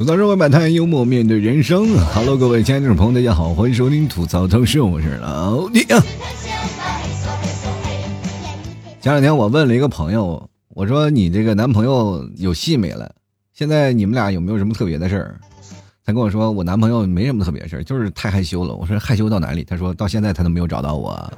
[0.00, 1.94] 吐槽社会百态，幽默面对人生。
[2.14, 5.84] Hello，各位亲爱的朋友，大家好，欢迎收听吐槽腾讯，我是老弟。
[9.02, 13.14] 前两天我问了一个朋友，我说你这个男朋友有戏没了？
[13.52, 15.38] 现在你们俩有没有什么特别的事儿？
[16.02, 18.74] 他跟我说，我男朋友没什么特别的事儿，就是太害羞了。
[18.74, 19.64] 我说害羞到哪里？
[19.64, 21.30] 他说到现在他都没有找到我。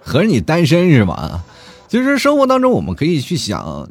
[0.00, 1.42] 合着你单身是吧？
[1.88, 3.88] 其实生活当中我们可以去想。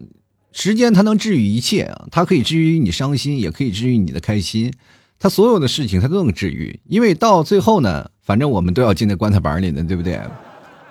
[0.57, 4.71] 时间它能治愈一切啊，它可以治愈你伤心，也可以治愈你的开心，
[5.19, 10.17] 它所有的事情它都能治愈，因为到最后呢，反正我们都要进那棺材板里的，对不对？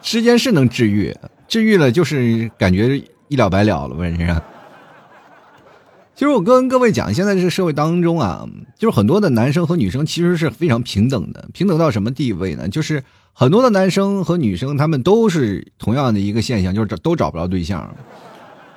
[0.03, 1.17] 时间是能治愈，
[1.49, 4.43] 治愈了就是感觉一了百了了，问是。
[6.15, 8.47] 其实我跟各位讲，现在这个社会当中啊，
[8.79, 12.69] 就是很多的男生和女生其实是非常平等的，平等到什么地位呢？
[12.69, 13.03] 就是
[13.33, 17.97] 很多的男生和女生他们都是同样的一个现象，就是找都找不着对象。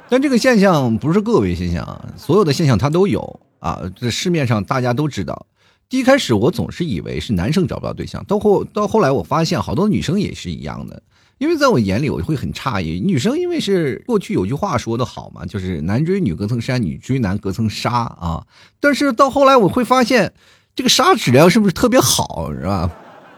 [0.09, 3.81] 但这个现象不是个别现象，所有的现象它都有啊。
[3.95, 5.45] 这市面上大家都知道。
[5.89, 11.01] 第一开始我总是以为是男生找不到对象，到后到后来我发现好多女生也是一样的。
[11.37, 18.43] 因为在我眼里我会很诧异，女生因为是过去有句话说的好嘛，就是男追女隔层山，女追男隔层纱啊。
[18.79, 20.33] 但是到后来我会发现，
[20.75, 22.89] 这个纱质量是不是特别好，是吧？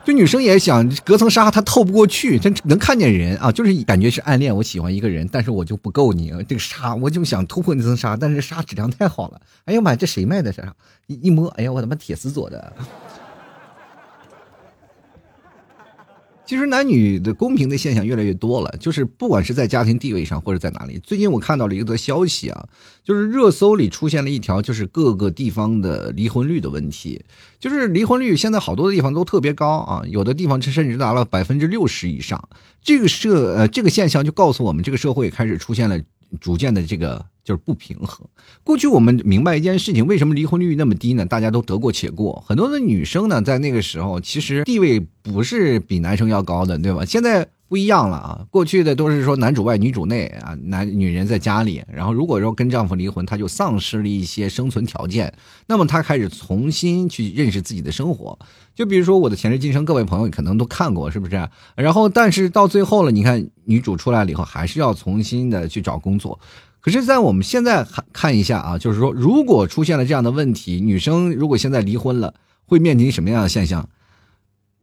[0.06, 10.74] 就女生也想隔层纱，她透不过去，她能看见人啊，就是感觉是暗恋，我喜欢一个人，但是我就不够你这个纱，我就想突破那层纱，但是纱质量太好了，哎呀妈，这谁卖的纱？
[11.08, 12.74] 一一摸，哎呀，我他妈铁丝做的。
[16.50, 20.98] 其实男女的公平的现象越来越多了，就是不管是在家庭地位上或者在哪里。
[21.04, 22.68] 最近我看到了一则消息啊，
[23.04, 27.24] 就是热搜里出现了一条，就是各个地方的离婚率的问题。
[27.60, 32.50] 就是离婚率现在好多的地方都特别高啊，有的地方甚至达了百分之六十以上。
[32.82, 36.02] 这个社呃这个现象就告诉我们，这个社会开始出现了
[36.42, 37.24] 逐渐的这个。
[37.50, 38.28] 就是不平衡。
[38.64, 41.26] 过去我们明白一件事情，为什么离婚率那么低呢？
[41.26, 42.44] 大家都得过且过。
[42.48, 47.04] 很多的女生呢，在那个时候其实地位不是比男生要高的，对吧？
[47.04, 48.46] 现在不一样了啊。
[48.52, 51.84] 过去的都是说男主外女主内啊，男女人在家里。
[51.92, 55.34] 然后如果说跟丈夫离婚，她就丧失了一些生存条件。
[55.66, 58.38] 那么她开始重新去认识自己的生活。
[58.76, 61.50] 就比如说我的前世今生，各位朋友可能都看过，是不是？
[61.76, 66.40] 然后但是到最后了，你看女主出来了以后，还是要重新的去找工作。
[66.82, 72.34] 可是，在我们现在看看一下啊，就是说，如果出现了这样的问题，女生如果现在离婚了，
[72.66, 73.90] 会面临什么样的现象？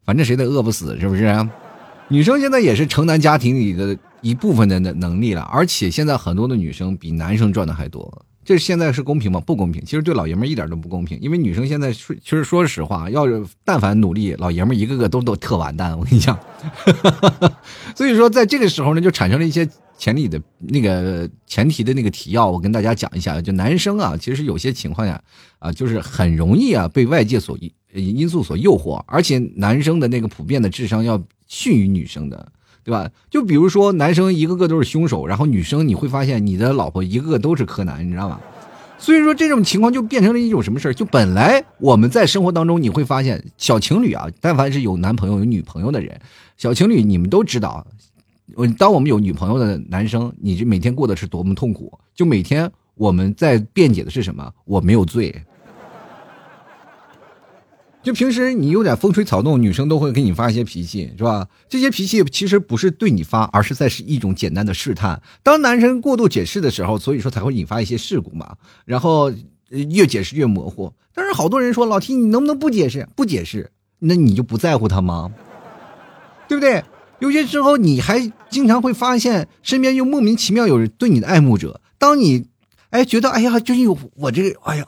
[0.05, 1.49] 反正谁都饿不死，是不是？
[2.09, 8.23] 女生现在也是城南家庭里的一部分的能能力了，而且现在很多的女生比男生赚的还多。
[8.45, 9.41] 这现在是公平吗？
[9.41, 9.83] 不公平。
[9.85, 15.99] 其实对老爷们一点都不公平，因为女生现在说，其实说实话，要是但凡努力，老爷们一个个都都特完蛋。
[15.99, 16.39] 我跟你讲，
[17.97, 19.67] 所以说在这个时候呢，就产生了一些。
[19.99, 23.41] 前里的那个前提的那个提要，我跟大家讲一下。
[23.41, 25.21] 就男生啊，其实有些情况下
[25.59, 27.71] 啊，就是很容易啊被外界所因
[28.19, 32.53] 因素所诱惑，而且男生的那个普遍的智商要逊于女生的，
[32.85, 33.11] 对吧？
[33.31, 38.39] 就比如说男生一个个都是凶手，然后女生你会发现你的老婆一个个都是柯南，你知道吗？
[38.99, 40.93] 所以说这种情况就变成了一种什么事儿？
[40.93, 46.21] 就本来我们在生活当中你会发现，小情侣啊，但凡是有男朋友有女朋友的人，
[46.59, 47.87] 小情侣你们都知道。
[48.55, 51.99] 我当我们有女朋友的男生，你这每天过的是多么痛苦？
[52.15, 54.53] 就每天我们在辩解的是什么？
[54.65, 55.35] 我没有罪。
[58.03, 61.49] 就平时你有点风吹草动，女生都会给你发一些脾气，是吧？
[61.69, 65.21] 这些脾气其实不是对你发，而是在是一种简单的试探。
[65.43, 68.57] 当男生过度解释的时候，所以说才会引发一些事故嘛。
[68.85, 69.33] 然后
[69.71, 70.93] 越解释越模糊。
[71.13, 73.09] 但是好多人说老 T，你能不能不解释？
[73.17, 75.33] 不解释，那你就不在乎他吗？
[76.47, 76.85] 对不对？
[77.19, 81.81] 有些时候，你还经常会发现身边又莫名其妙有人对你的爱慕者。
[81.99, 82.47] 当你，
[82.91, 84.87] 哎，觉得哎呀，就是有我这个，哎呀，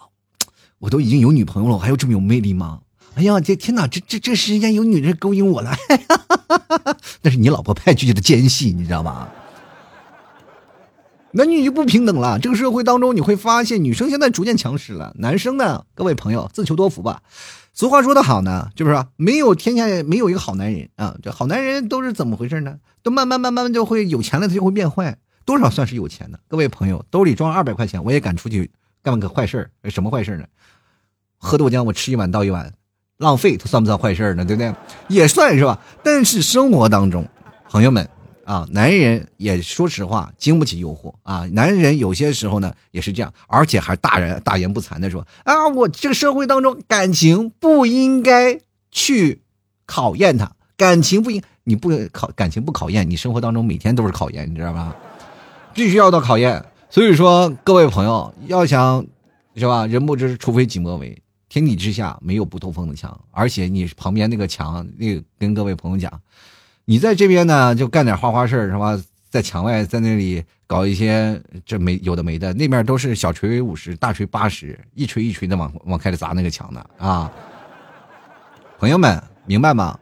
[0.79, 2.81] 我都已经有女朋友了，我还有这么有魅力吗？
[3.15, 9.29] 哎呀，这天哪，这这这世间有女人勾引我了，哈哈哈那是你老婆派去的奸细，你知道吗？
[11.33, 12.39] 男女就不平等了。
[12.39, 17.23] 这个社会当中，你会发现女生现在逐渐强势了，男生呢，各位朋友自求多福吧。
[17.79, 21.15] 俗话说得好呢，就是说没有天下没有一个好男人啊。
[21.23, 22.75] 这好男人都是怎么回事呢？
[23.05, 25.17] 都慢慢慢慢就会有钱了，他就会变坏。
[25.45, 26.41] 多少算是有钱的？
[26.49, 30.45] 各位朋友，兜里装二百块钱，我也敢出去干个坏事什么坏事呢？
[31.37, 32.75] 喝豆浆，我吃一碗倒一碗，
[33.17, 34.45] 浪费，它算不算坏事呢？
[34.45, 34.75] 对不对？
[35.07, 35.79] 也算是吧。
[36.03, 37.29] 但是生活当中，
[37.71, 38.11] 朋友们。
[38.49, 41.47] 啊，男人也说实话经不起诱惑啊。
[41.53, 48.59] 男人有些时候呢也是这样，而且还大人大言不惭的说啊，我这个社会当中感情不应该
[48.91, 49.43] 去
[49.85, 54.97] 考验他，感情不应你不考感情不考验，你生活当中每天都是考验，你知道吧？
[55.75, 56.65] 必须要到考验。
[56.89, 59.07] 所以说，各位朋友要想
[59.57, 59.87] 是吧？
[59.87, 61.23] 人不知，除非己莫为。
[61.51, 66.13] 天底之下没有不透风的墙，而且你旁边那个墙，那个跟各位朋友讲，
[66.91, 68.99] 你在这边呢就干点花花事儿是吧？
[69.29, 77.31] 在墙外在那里搞一些这没有的没的，那边都是小锤五十，大锤八十，一锤一锤的往往开始砸那个墙的啊！
[78.81, 79.99] 朋友们明白吗？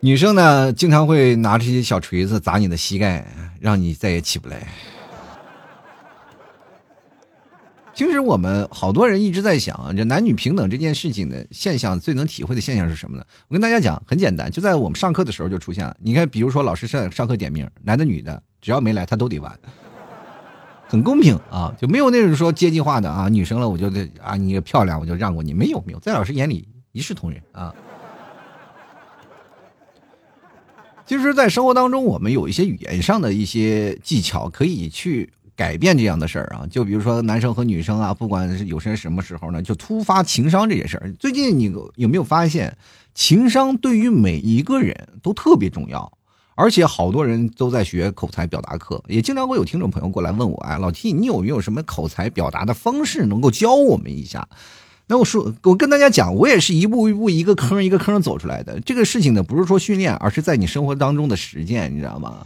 [0.00, 3.22] 女生呢经常会拿这些小锤子砸你的膝盖，
[3.60, 4.66] 让你再也起不来。
[7.94, 13.24] 其实我们好多人一直在想，这男女平等这件事情的现象，最能体会的现象是什么呢？
[13.46, 15.96] 我跟大家讲，很简单，就在我们上课的时候就出现了。
[16.00, 19.56] 你看，比如说老师上上课点名，男的女的，只要没来，他都得完，
[20.88, 27.72] 很公平啊，就没有那种说阶级化的啊，女生了我就得啊你漂亮我就让过你，没有没有，在老师眼里一视同仁啊。
[31.06, 35.32] 其实，在生活当中，我们有一些语言上的一些技巧可以去。
[35.56, 41.12] 改变这样的事儿啊，就比如说男生和女生啊，不管是有些什么时候呢，就突发情商这件事儿。
[41.18, 42.76] 最近你有没有发现，
[43.14, 46.12] 情商对于每一个人都特别重要，
[46.56, 54.48] 而且好多人都在学口才表达课，也经常会有听众朋友过来问我，哎，老 T，你有没有什么口才表达的方式能够教我们一下？
[55.06, 58.80] 那我说，我跟大家讲，我也是一步一步一个坑一个坑走出来的。
[58.80, 62.38] 这个事情呢，不是说训练，而是在你生活当中的实践，你知道吗？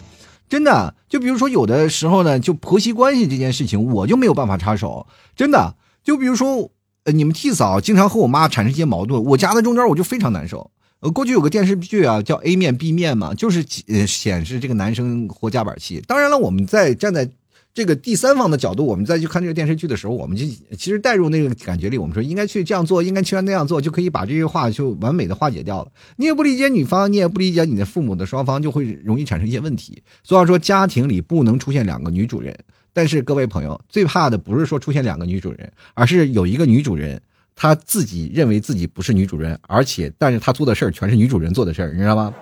[0.49, 5.07] 真的，就比如说有的时候呢，就婆媳关系这件事情，我就没有办法插手。
[5.37, 6.71] 真的，就比如说，
[7.05, 10.71] 呃，你们替嫂经常和我妈产生一些矛盾，我夹在中间，我就非常难受。
[11.01, 16.03] 呃，过去有个电视剧啊，叫 A 面 B 面嘛，就是呃显示这个男生活夹板气。
[16.07, 17.29] 当然了，我们在站在。
[17.79, 20.45] 这个第三方的角度，我们再去看这个电视剧的时候，我们就
[20.77, 25.93] 其实带入那个感觉里，我们说应该去这样做，应该去那样做，就可以把这句话就完美的化解掉了。
[26.17, 30.03] 你也不理解女方，你也不理解你的父母的双方，就会容易产生一些问题。
[30.25, 32.53] 所以说，家庭里不能出现两个女主人。
[32.93, 37.21] 但是各位朋友，最怕的不是说出现两个女主人，而是有一个女主人，
[37.55, 42.35] 她自己认为自己不是女主人，而且但是她做的事儿全是女主人做的事儿，你知道吗？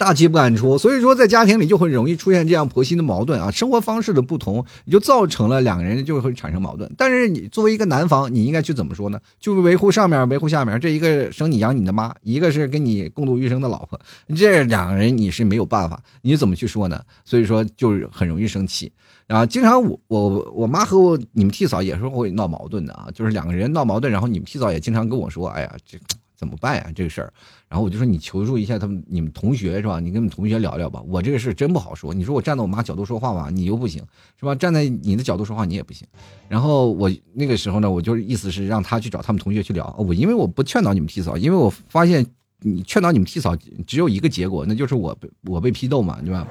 [0.00, 6.90] 大气不敢出，所以说在家庭里就会容易出现这样婆媳的矛盾啊，生活方式的不同，也就造成了两个人就会产生矛盾。
[6.96, 9.20] 但是你作为一个男方，你应该去怎么说呢？
[9.38, 10.80] 就维护上面，维护下面。
[10.80, 14.00] 这一个生你养你的妈，一个是跟你共度余生的老婆，
[14.34, 16.98] 这两个人你是没有办法，你怎么去说呢？
[17.26, 18.90] 所以说就是很容易生气。
[19.26, 25.98] 然后经常我我我妈和我你们替嫂也是会闹矛盾的啊，就是两个人闹矛盾，然后你们替嫂也经常跟我说，哎呀这。
[26.40, 26.90] 怎么办呀？
[26.94, 27.30] 这个事儿，
[27.68, 30.00] 然后我就说你求助一下他们，你们同学是吧？
[30.00, 31.02] 你跟你们同学聊聊吧。
[31.06, 32.14] 我这个事真不好说。
[32.14, 34.02] 你说我站在我妈角度说话吧，你又不行，
[34.38, 34.54] 是吧？
[34.54, 36.08] 站在你的角度说话，你也不行。
[36.48, 39.94] 然后我那个时候呢，我就意思是让他去找他们同学去聊。
[39.98, 42.24] 我因为我不劝导你们替嫂，因为我发现
[42.60, 43.54] 你劝导你们替嫂
[43.86, 46.48] 只有一个结果，那就是我被我被批斗嘛，对吧？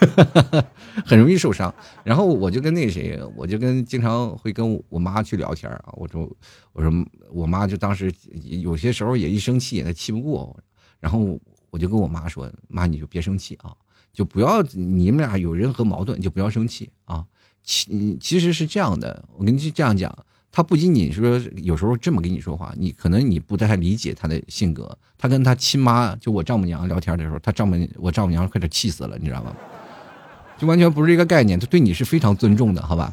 [1.04, 1.72] 很容易受伤，
[2.04, 5.84] 然后我就跟那谁，我就跟经常会跟我妈去聊天啊。
[5.92, 6.28] 我说，
[6.72, 6.92] 我说
[7.30, 8.12] 我妈就当时
[8.42, 10.56] 有些时候也一生气，她气不过，
[10.98, 11.38] 然后
[11.70, 13.74] 我就跟我妈说：“妈，你就别生气啊，
[14.12, 17.24] 就不要你们俩有任何矛盾就不要生气啊。”
[17.62, 20.12] 其其实是这样的，我跟你这样讲，
[20.50, 24.98] 他不仅仅是说有时候这么跟你说话，你可能你不太理解他的性格。
[25.18, 29.54] 他跟他亲妈就我丈母娘聊天的时候，他丈母我丈母娘快点气死了，你知道吗？
[30.60, 33.10] 就完全不是一个概念，他对你是非常尊重的，好吧？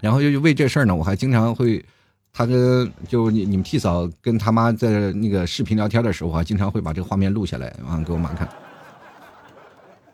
[0.00, 1.84] 然后就为这事儿呢，我还经常会，
[2.32, 8.48] 他跟就你你们替嫂跟他妈在那个视频聊天的时候啊，经常会把这个画面录下来，然后给我妈看，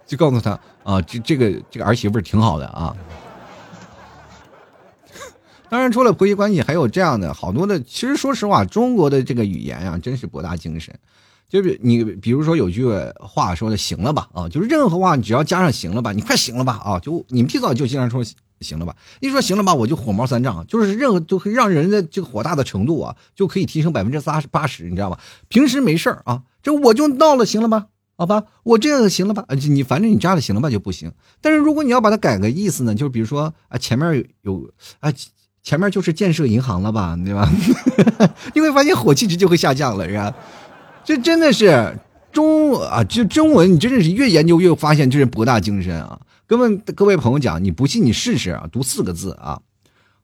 [0.07, 0.51] 就告诉他
[0.83, 2.95] 啊，这这个这个儿媳妇挺好的啊。
[5.71, 7.81] 当然，除了婆媳关系，还有这样的好多的。
[7.81, 10.95] 其实说实话，中国的这个语言啊，真是博大精深。
[11.49, 12.85] 就是你，比如说有句
[13.21, 16.99] 话说的“行了吧”啊，就是任何话你只要加上“行了吧”，你快行了吧啊！
[16.99, 18.25] 就你们提早就经常说
[18.61, 25.21] “行了吧”，一说“行了吧”，我就火冒三丈，就是任何都可以让人的这个火大的程度啊，就可以提升百分之八十八十，你知道吧？
[25.49, 27.87] 平时没事儿啊，这我就闹了“行了吧”，
[28.19, 29.45] 好吧，我这样行了吧？
[29.69, 31.13] 你反正你加了“行了吧”就不行。
[31.41, 35.13] 但是如果你要把它改个意思呢，就比如说啊，前面有啊，
[35.63, 37.49] 前面就是建设银行了吧，对吧？
[38.55, 40.35] 你会发现火气值就会下降了，是吧？
[41.05, 41.99] 这真的是
[42.33, 46.19] 中啊，就中文，你真的是越研究越发现这是博大精深啊！
[46.47, 49.61] 各位各位朋友讲，你不信你试试啊，读四个字啊，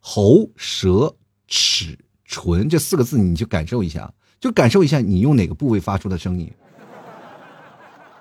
[0.01, 1.15] 喉舌
[1.47, 4.11] 齿唇这四个字，你就感受一下，
[4.41, 6.51] 就感受一下你用哪个部位发出的声音。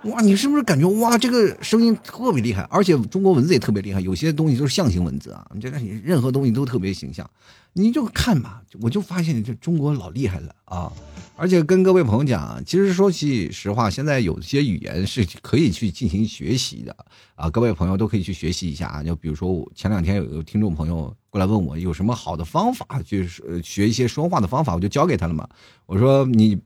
[0.03, 2.61] 哇，你是不是感觉哇，这个声音特别厉害？
[2.69, 7.29] 而且中国文字也特别厉害，有些东西都是象形文字啊，你这个任何东西都特别形象。
[7.73, 10.91] 你就看吧，我就发现这中国老厉害了啊！
[11.39, 16.93] 而且跟各位朋友讲，其实说起实话，现在有些语言是可以去进行学习的
[17.35, 19.01] 啊，各位朋友都可以去学习一下啊。
[19.01, 23.25] 就比如说，前两天有个听众朋友过来问我，有什么好的方法去
[23.63, 25.47] 学一些说话的方法，我就教给他了嘛。
[25.85, 26.59] 我说你，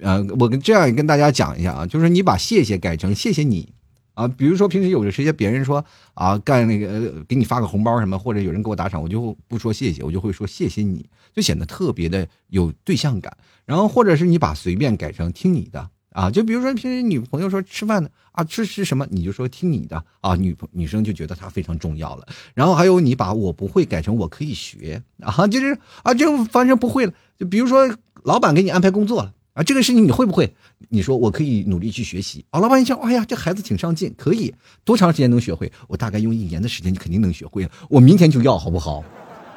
[0.00, 3.72] 呃，我跟这样跟大家讲一下啊，就是你把谢谢改成谢谢你。
[4.18, 5.84] 啊，比如说平时有的时间，别人说
[6.14, 13.36] 啊，干那个给你发个红包什么，或者有人给我打赏，我就不说谢谢，我就会说谢谢你，就显得特别的有对象感。
[13.64, 22.26] 然后或者是你把随便改成听你的啊，就比如说平时女朋友说吃饭呢啊，吃吃什么，你就说听你的啊，女女生就觉得她非常重要了。
[22.54, 27.12] 然后还有你把我不会改成我可以学啊，就是啊，就反正不会了。
[27.38, 27.88] 就比如说
[28.24, 29.32] 老板给你安排工作了。
[29.58, 30.54] 啊，这个事情你会不会？
[30.88, 32.44] 你说我可以努力去学习。
[32.50, 35.72] 啊，老板一想，哎呀，这孩子挺上进，可以多长时间能学会？
[35.88, 37.68] 我大概用一年的时间，你肯定能学会。
[37.90, 39.02] 我明天就要，好不好？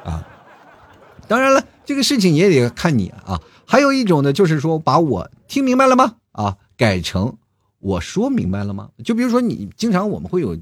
[0.04, 0.26] 啊，
[1.28, 3.40] 当然了，这个事情也得看你啊。
[3.64, 6.16] 还有一种呢，就是说把我听明白了吗？
[6.32, 7.36] 啊，改成
[7.78, 8.88] 我说明白了吗？
[9.04, 10.58] 就比如说你经常我们会有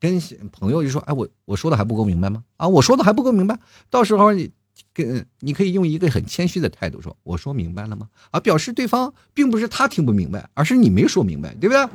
[0.00, 0.20] 跟
[0.50, 2.42] 朋友就说，哎，我我说的还不够明白吗？
[2.56, 3.56] 啊，我说的还不够明白，
[3.88, 4.50] 到时候你。
[4.92, 11.86] 跟你可以用一个很谦虚的态度说：“我说明白了吗？”啊，表示对方并不是他听不明白，而是你没说明白，对不对？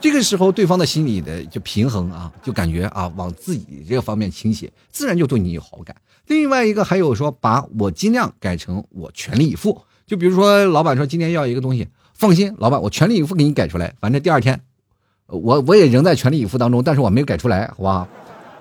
[0.00, 5.96] 这个时候，对方的心里的就平衡啊，就感觉啊往自己这个方面倾斜，自然就对你有好感。
[6.26, 9.82] 另外一个还有说，把我尽量改成我全力以赴。
[10.06, 13.94] 就比如说，老板说今天要一个东西，放心，老板，我全力以赴给你改出来。
[13.98, 14.60] 反正第二天，
[15.26, 18.08] 我我也仍在全力以赴当中，但是我没有改出来，好吧？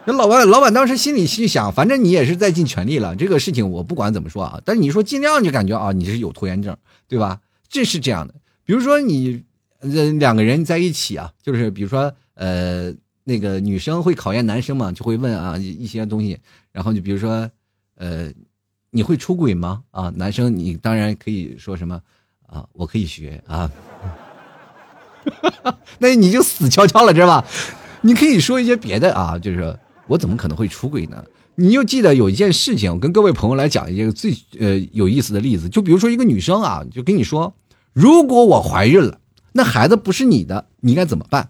[0.08, 7.40] 那老板，老板当时心里心想，反正你也是在尽全力了，这个事情我不管怎么说啊，但是你说尽量就感觉啊，你是有拖延症，对吧？
[7.68, 8.36] 这是这样的。
[8.64, 9.44] 比如说你，
[9.80, 12.94] 呃，两个人在一起啊，就是比如说，呃，
[13.24, 16.38] 那个女生会考验男生嘛，就会问啊一些东西，
[16.72, 17.50] 然后就比如说，
[17.96, 18.32] 呃，
[18.92, 19.82] 你会出轨吗？
[19.90, 22.00] 啊，男生你当然可以说什么
[22.46, 23.72] 啊，我可以学啊，
[25.98, 27.44] 那你就死翘翘了，知道吧？
[28.02, 29.76] 你可以说一些别的啊，就是。
[30.08, 31.24] 我怎么可能会出轨呢？
[31.58, 37.56] 你就记得有一件事情，我跟各位朋友来讲一个最呃有意思的例子，就比如说一个女生啊，就跟你说，
[37.94, 39.22] 如果我怀孕了，
[39.54, 41.50] 那孩子不是你的，你应该怎么办？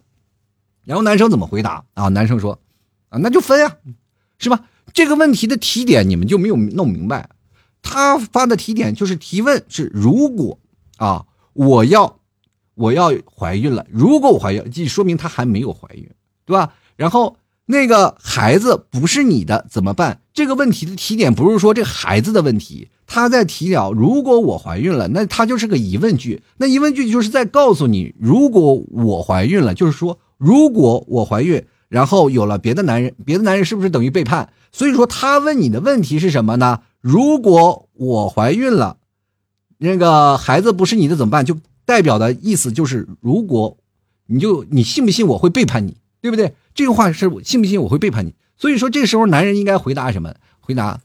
[0.84, 2.08] 然后男生怎么回答啊？
[2.10, 2.60] 男生说，
[3.10, 3.78] 啊，那就分呀，
[4.38, 4.66] 是吧？
[4.94, 7.28] 这个问题的提点你们就没有弄明白，
[7.82, 10.60] 他发的提点就是提问是如果
[10.98, 12.20] 啊，我要
[12.76, 16.08] 我要怀孕了，如果我怀孕，就说明她还没有怀孕，
[16.46, 16.76] 对吧？
[16.96, 17.38] 然后。
[17.68, 20.22] 那个孩子不是你的怎么办？
[20.34, 23.92] 这个问题的提点不是说这孩子的问题，他在提了。
[23.92, 26.44] 如果我怀孕了，那他就是个疑问句。
[26.58, 34.50] 那疑问句就是在告诉你，如果我怀孕了，就是说如果我怀孕，然后有了别的男人，别的男人是不是等于背叛？
[34.72, 36.82] 所以说他问你的问题是什么呢？
[37.02, 38.98] 如果我怀孕了，
[39.80, 41.44] 那个孩子不是你的怎么办？
[41.44, 43.78] 就代表的意思就是，如果
[44.28, 46.56] 你就你信不信我会背叛你，对不对？
[46.74, 48.34] 这个话是信不信我会背叛你？
[48.58, 50.34] 所以说这时候男人应该回答什么？
[50.60, 51.00] 回答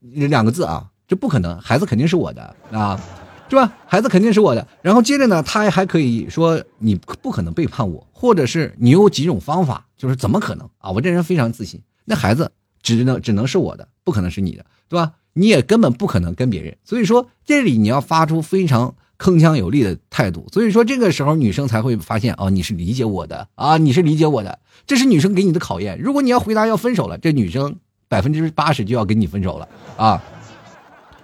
[0.00, 3.00] 两个字啊，这不可能，孩子肯定是我的啊，
[3.48, 3.72] 是吧？
[3.86, 4.68] 孩子肯定是我的。
[4.82, 10.90] 然后接着呢，他还可以说你不可能背叛我，或者是你有几种方法，就是怎么可能啊？
[10.90, 12.52] 我这人非常自信，那孩子
[12.82, 15.12] 只能只能是我的，不可能是你的，对吧？
[15.32, 16.76] 你也根本不可能跟别人。
[16.84, 18.94] 所以说这里你要发出非常。
[19.22, 25.96] 铿锵有力的态度，所以说这个时候女生才会发现哦，你是理解我的啊，你是理解我的，这是女生给你的考验。
[26.00, 27.76] 如果你要回答要分手了，这女生
[28.08, 30.20] 百分之八十就要跟你分手了啊。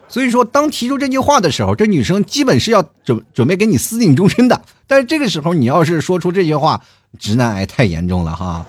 [0.07, 4.63] 所以说，当提出这句话的时候，这女生基本是要准准备跟你私定终身的。
[4.87, 6.81] 但是这个时候，你要是说出这句话，
[7.19, 8.65] 直男癌太严重了哈，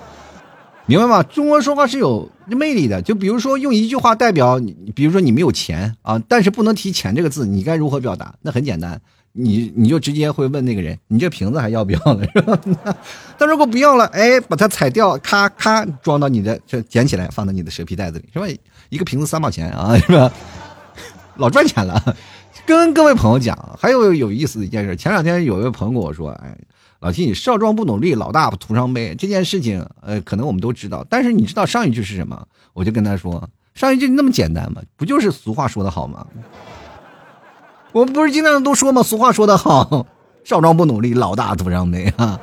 [0.84, 1.22] 明白吗？
[1.22, 8.34] 中国说话是有魅力的，就比如说用一句话代表你，比如说你没有钱啊，但是不能提钱这个字，你该如何表达？
[8.42, 9.00] 那很简单。
[9.32, 12.24] 你你就直接会问那个人，你这瓶子还要不要了？
[12.32, 12.58] 是吧？
[13.38, 18.46] 但如果不要了，哎，把它踩掉，咔咔装到你的这捡起来，放到你的蛇皮袋子里，是吧？
[18.88, 20.32] 一个瓶子三毛钱啊，是吧？
[21.36, 22.16] 老赚钱了。
[22.66, 26.56] 跟各位朋友讲，还有有意思的一件事，前两天有一位朋友跟我说，哎，
[27.00, 29.14] 老七，你少壮不努力，老大徒伤悲。
[29.14, 32.46] 这件事情，呃，可能我们都知道，但是你知道上一句是什么？
[32.74, 34.82] 我就跟他说，上一句那么简单吗？
[34.96, 36.26] 不就是俗话说的好吗？
[37.92, 39.02] 我们不是经常都说吗？
[39.02, 40.06] 俗话说得好，
[40.44, 42.38] 少壮不努力，老大徒伤悲啊。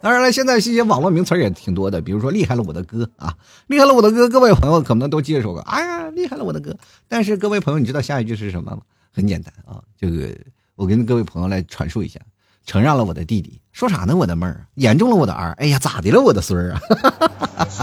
[0.00, 3.34] 当然了，现在一些网络名词也挺多的，比如说“厉害了我的哥”啊
[3.66, 5.60] ，“厉害了我的哥”，各位朋友可能都接受过。
[5.62, 6.76] 哎呀，厉害了我的哥！
[7.08, 8.78] 但是各位朋友，你知道下一句是什么吗？
[9.12, 10.28] 很简单啊，这个
[10.76, 12.20] 我跟各位朋友来阐述一下，
[12.64, 13.60] 承让了我的弟弟。
[13.72, 15.56] 说啥呢，我的妹儿，言中了我的儿。
[15.58, 16.80] 哎呀，咋的了，我的孙儿啊？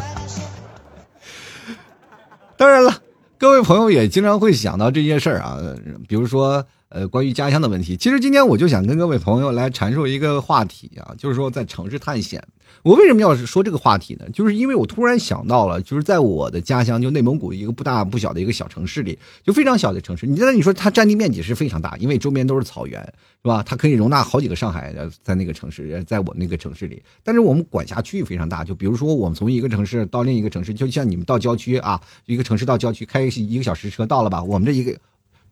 [2.55, 2.95] 当然了，
[3.43, 5.59] 各位朋友也经常会想到这件事儿啊，
[6.07, 6.65] 比如说。
[6.93, 12.39] 呃，关于家乡的问题，其实今天我就想跟各位朋友来阐述一个话题啊，就是说在城市探险。
[12.83, 14.29] 我为什么要说这个话题呢？
[14.31, 20.27] 就是因为我突然想到了，就是在我的家乡，就内蒙古一个不大不小的一个小城市里，就非常小的城市。
[20.27, 23.01] 你现在你说它占地面积是非常大，因为周边都是草原，
[23.41, 23.63] 是吧？
[23.63, 27.01] 它可以容纳好几个上海在那个城市，在我那个城市里。
[27.23, 34.43] 但是我们管辖区域非常大，就比如说我们从一个城市到另一个城市，就像你们到郊区啊，一个城市到郊区开一个小时车到了吧？
[34.43, 34.95] 我们这一个。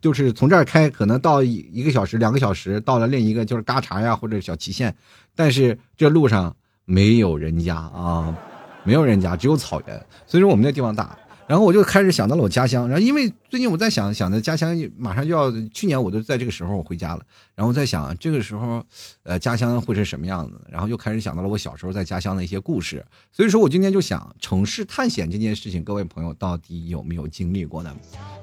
[0.01, 4.93] 就是从这儿开，可能到一一个小时、两个小时，到了另一个就是嘎查呀或者小旗县，
[5.36, 6.53] 但是这路上
[6.86, 8.36] 没有人家啊，
[8.84, 11.17] 没有人家，只有草原，所以说我们那地方大。
[11.51, 17.22] 然后我就开始想到了我家乡，然后因为最近我在想想着家乡马上就要，去年我就在这个时候我回家了，
[17.55, 18.81] 然后在想这个时候，
[19.24, 27.93] 呃，家乡会是什么样子，然后又开始想到了我小时候在家乡的一些故事，所以说我今天就想城市探险这件事情，各位朋友到底有没有经历过呢？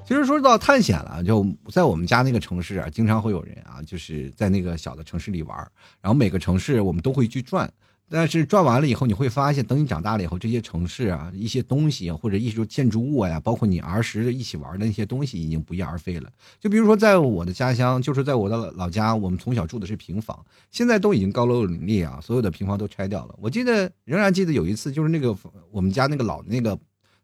[0.05, 5.57] 其实说到探险了，就在我们家那个城市啊，经常会有人啊，就是在那个小的城市里玩，
[5.99, 7.67] 然后每个城市我们都会去转。
[8.09, 16.29] 但是转完了以后，你会发现，等你长大了以后，这些城市啊，一些东西啊或者一些建筑物呀，包括你儿时一起玩的那些东西，已经不翼而飞了。
[16.59, 23.35] 就比如说，在我的家乡，就是在我的老家，我们从小住的是平房，现在都已经高楼林立啊，所有的平房都拆掉了。
[23.39, 25.35] 我记得，仍然记得有一次，就是那个
[25.69, 26.77] 我们家那个老那个，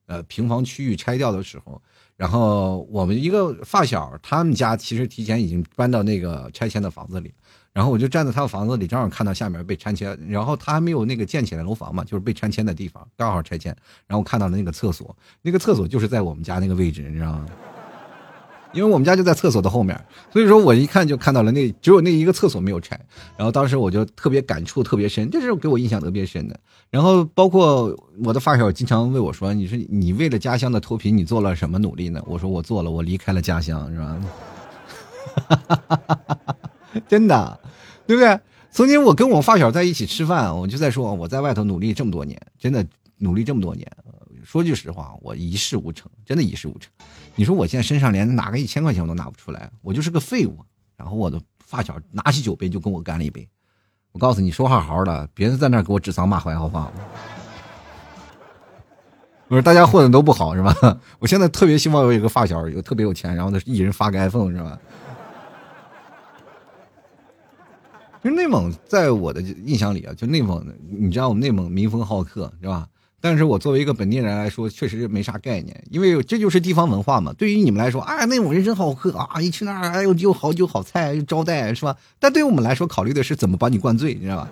[0.06, 1.82] 呃，平房区域拆掉的时候，
[2.16, 7.34] 然后我们一个发小，他们家其实提前已经搬到那个拆迁的房子里。
[7.76, 13.76] 然后我就站在他的房子里，正好看到下面被拆迁，然后他还没有那个建起来楼房嘛，就是被拆迁的地方，刚好拆迁。
[14.08, 17.46] 然后看到了那个厕所，那个厕所就是在我们家那个位置，你知道吗？
[18.72, 20.00] 因为我们家就在厕所的后面，
[20.32, 22.98] 所以说我一看就看到了那只有那一个厕所没有拆。
[23.36, 26.58] 然后当时我就特别感触特别深，这是给我印象特别深的。
[26.90, 34.18] 然后包括我的发小经常问我说：“你说你为了家乡的脱贫，你做了什么努力呢？”我说：“我做了，我离开了家乡，是吧？”
[37.08, 37.60] 真的，
[38.08, 38.40] 对不对？
[38.72, 42.86] 曾经我跟我发小在一起吃饭，我就在说我在外头努力这么多年，真的
[43.18, 43.90] 努力这么多年。
[44.44, 46.92] 说句实话，我一事无成，真的一事无成。
[47.36, 50.58] 你说我现在身上连拿个一千块钱我都拿不出来，我就是个废物。
[50.98, 53.48] 然后我的发小拿起酒杯就跟我干了一杯。
[54.12, 56.94] 我告诉你说话好好的，别人在那给我指桑骂槐，好不好？
[59.48, 60.76] 不是大家混的都不好是吧？
[61.20, 64.80] 我现在特别希望有一个发小有特别有钱，然后呢一人发个 iPhone 是吧？
[68.26, 72.88] 其实内蒙在我的印象里啊，就内蒙，你知道我们内蒙民风好客是吧？
[73.22, 77.32] 但是我作为一个本地人来说，确实没啥概念，因为这就是地方文化嘛。
[77.34, 81.96] 对于你们来说，啊，内蒙人真好客啊，一去那儿，哎呦，又好酒好菜又招待是吧？
[82.18, 84.50] 但对于我们来说，考虑的是怎么把你灌醉，你知道吧？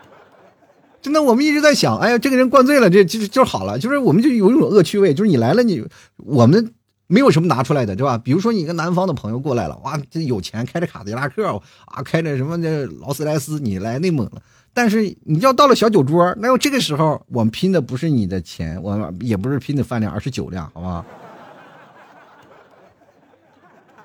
[1.00, 5.82] 真的，我们一直在想，哎呀，这个人灌醉了，这就就好了，就是我们就有一种恶趣味，就是你来了，你
[6.16, 6.74] 我们。
[7.06, 8.18] 没有什么拿出来的，对吧？
[8.18, 11.46] 比如说你一个南方的朋友过来了，哇，这有钱，开着卡迪拉克
[11.86, 14.42] 啊，开着什么的劳斯莱斯，你来内蒙了。
[14.74, 21.04] 但是你要到了小酒桌，那要这个时候，我们拼的不是你的钱，我也不是拼的饭量，而是酒量，好吧？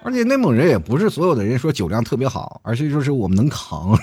[0.03, 3.97] 而且内蒙人也不是所有的人说酒量特别好，而是说是我们能扛。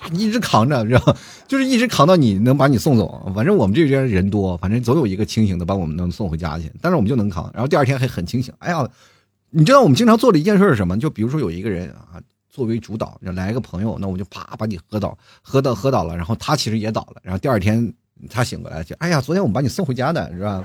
[0.12, 3.30] 一直扛着，知道就是一直扛到你能把你送走。
[3.34, 6.70] 反正我们这边人多，反正总有一个清醒的把我们能送回家去。
[6.80, 8.52] 但是我们就能扛，然后第二天还很清醒。
[8.58, 8.88] 哎呀，
[9.50, 10.98] 你知道我们经常做的一件事是什么？
[10.98, 17.20] 就比如说有一个人啊，作为主导，来一个朋友，那我就啪把你喝倒，喝倒喝倒了，然后他其实也倒了。
[17.22, 17.92] 然后第二天
[18.30, 20.64] 他醒过来就，哎呀，昨天我们把你送回家的是吧？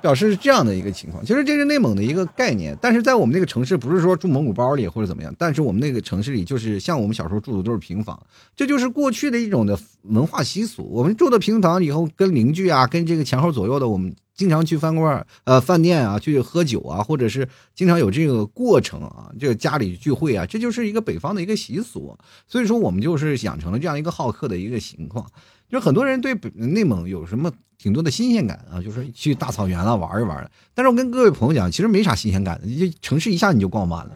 [0.00, 8.20] 表示是这样的一个情况，其实这是内蒙的一个概念，但是在我们那个城市，不是说住蒙古包里或者怎么样，但是我们那个城市里，就是像我们小时候住的都是平房，
[8.56, 10.88] 这就是过去的一种的文化习俗。
[10.90, 22.16] 我们住的平房以后，跟邻居啊，跟这个前后左右的，我们经常去饭馆、呃饭店啊去喝酒啊，或者是经常有这个过程啊，这个家里聚会啊，这就是一个北方的一个习俗。
[22.48, 25.24] 所以说，我们就是养成了这样一个好客的一个情况。
[25.74, 30.48] 就很多人对北内蒙有什么挺多的新鲜感啊，就是去大草原了玩一玩。
[30.72, 34.12] 但是我跟各位朋友讲，其实没啥新鲜感的，这城市一下你就逛完了。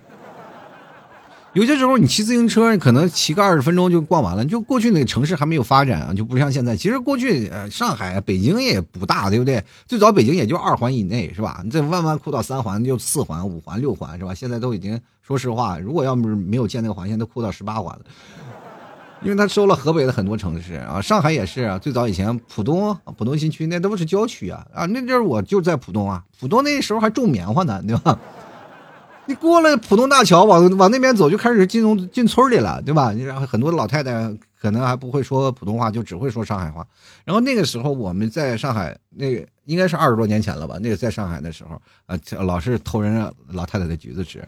[1.54, 4.44] 有些时候你骑自行车，可能骑个二十分钟就逛完了。
[4.44, 6.76] 就过去那个城市还没有发展啊，就不像现在。
[6.76, 9.60] 其实过去呃，上海、北京也不大，对不对？
[9.88, 11.60] 最早北京也就二环以内，是吧？
[11.64, 14.32] 你这弯弯扩到三环，就四环、五环、六环，是吧？
[14.32, 18.04] 现在都已经说实话，如果要不是没有建那个环线，都扩到十八环了。
[19.22, 21.78] 因为他收了河北的很多城市啊，上海也是啊。
[21.78, 28.18] 最早以前浦东、浦东新区那都是郊区啊啊，那阵儿我就在浦东啊，浦东那时候还种棉花呢，对吧？
[29.26, 33.12] 你过了浦东大桥，往往那边走，就开始进入进村里了，对吧？
[33.12, 36.86] 然后很多老太太可能还不会说普通话，就只会说上海话。
[37.24, 40.78] 然后那个时候我们在上海，那个应该是二十多年前了吧？
[40.80, 44.42] 那个在上海的时候，啊，老是偷人老太太的橘子吃。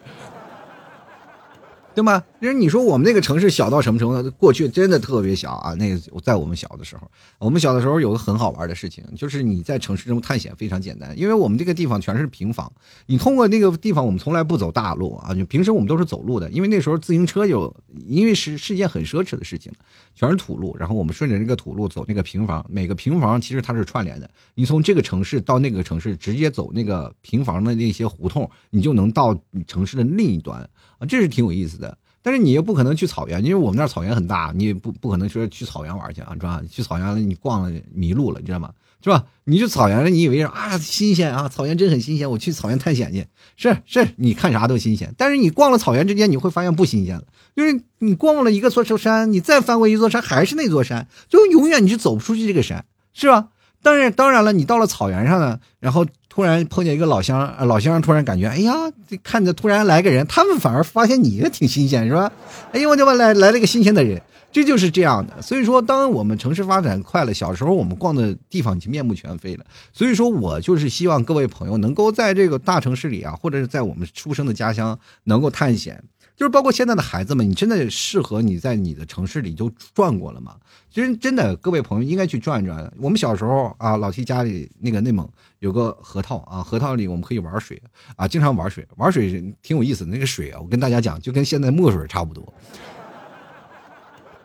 [1.95, 2.23] 对吗？
[2.41, 4.31] 因为你说我们那个城市小到什么程度？
[4.39, 5.75] 过去真的特别小啊！
[5.75, 12.73] 那个在我们小的时候，我们小的时候有个很好玩的事情，就是你在城市中探险非常简单，因为我们这个地方全是平房。
[13.07, 17.75] 你通过那个地方，我们从来不走大路啊，就平时我们都是走路的，因为那时候自行车有，
[18.07, 19.73] 因为是是一件很奢侈的事情，
[20.15, 20.75] 全是土路。
[20.79, 24.31] 然后我们顺着那个土路走那个平房，每个平房其实它是串联的。
[24.55, 30.69] 你从这个城市到那个城市，直接走那个平房的那些胡同，你就能到城市的另一端。
[31.01, 36.61] 啊，这是挺有意思的，但是你又不可能去草原，因为我们那儿草原很大，你也不不可能说去草原玩去啊，是吧？
[36.71, 38.71] 去草原了你逛了迷路了，你知道吗？
[39.03, 39.25] 是吧？
[39.45, 45.15] 你去草原了，你以为啊新鲜啊，草原真很新鲜，我去草原探险去，是是，你看啥都新鲜。
[45.17, 47.25] 但是你逛了草原之间，你会发现不新鲜了，
[47.57, 52.85] 就是你逛了一个座山，你再翻过一座山，还是那座山，就永远你是走不出去这个山，
[53.15, 53.49] 是吧？
[53.83, 56.07] 但是当然了，你到了草原上呢，然后。
[56.31, 58.73] 突然碰见一个老乡，老乡突然感觉，哎呀，
[59.09, 62.33] 这看着突然来个人，他们反而发现你也挺新鲜，是吧？
[62.73, 65.43] 哎呦，我就来来了个新鲜的人，这就是这样的。
[65.43, 69.65] 所以说，当我们城市发展快了，小时候我们逛的地方已经面目全非了。
[69.93, 76.01] 所以说我就是希望各位朋友能够在这个大城市里啊，或者是在我们出生的家乡能够探险。
[76.37, 80.55] 就是包括现在的孩子们，你真的适合你在你的城市里就转过了吗？
[80.91, 82.91] 其实真的，各位朋友应该去转转。
[82.99, 85.29] 我们小时候啊，老提家里那个内蒙
[85.61, 87.81] 有个河套啊，河套里我们可以玩水
[88.17, 90.05] 啊，经常玩水，玩水挺有意思。
[90.07, 92.53] 那个水啊，我跟大家讲，就跟现在墨水差不多。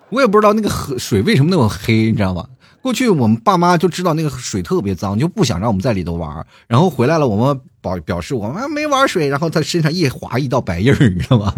[0.10, 2.48] 我也不知道那个河水为什么那么黑，你知道吗？
[2.82, 6.46] 过去我们爸妈就知道那个水特别脏，就不想让我们在里头玩。
[6.68, 11.54] 然后回来了，我们表表示我们没玩水，然后他身上一划一道白印儿，你知道吗？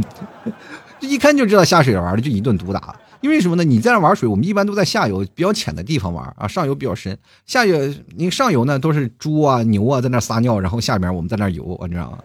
[1.01, 2.95] 这一看就知道下水玩的，就一顿毒打。
[3.21, 3.63] 因为什么呢？
[3.63, 7.17] 你在那玩水，我们一般都在下游比较浅的地方玩啊，上游比较深。
[7.45, 12.19] 下游你上游呢都是猪啊牛啊在那撒尿，然后下面我们在那游，你知道吗？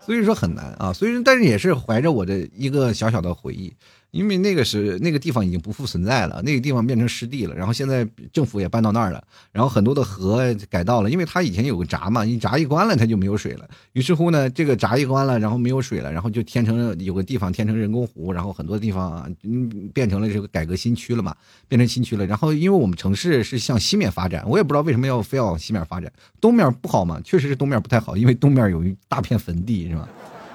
[0.00, 3.72] 所以说很难啊，所以但是也是怀着我的一个小小的回忆。
[4.10, 7.54] 因为那个是那个地方已经不复存在了，那个地方变成湿地了。
[7.54, 13.68] 然后现在政府也搬到那儿了，然后很多的河改道了，因为它以前有个闸嘛，你闸一关了，它就没有水了。
[13.92, 21.34] 于是乎呢，这个闸一关了，然后没有水了，然后就填成有个地方填成人工湖，然后很多地方嗯变成了这个改革新区了嘛，
[21.68, 22.26] 变成新区了。
[22.26, 30.08] 然后因为我们城市是向西面发展，我也不知道为什么要非要往西面发展，东面不好嘛，确实是东面不太好，因为东面有一大片坟地，是吧？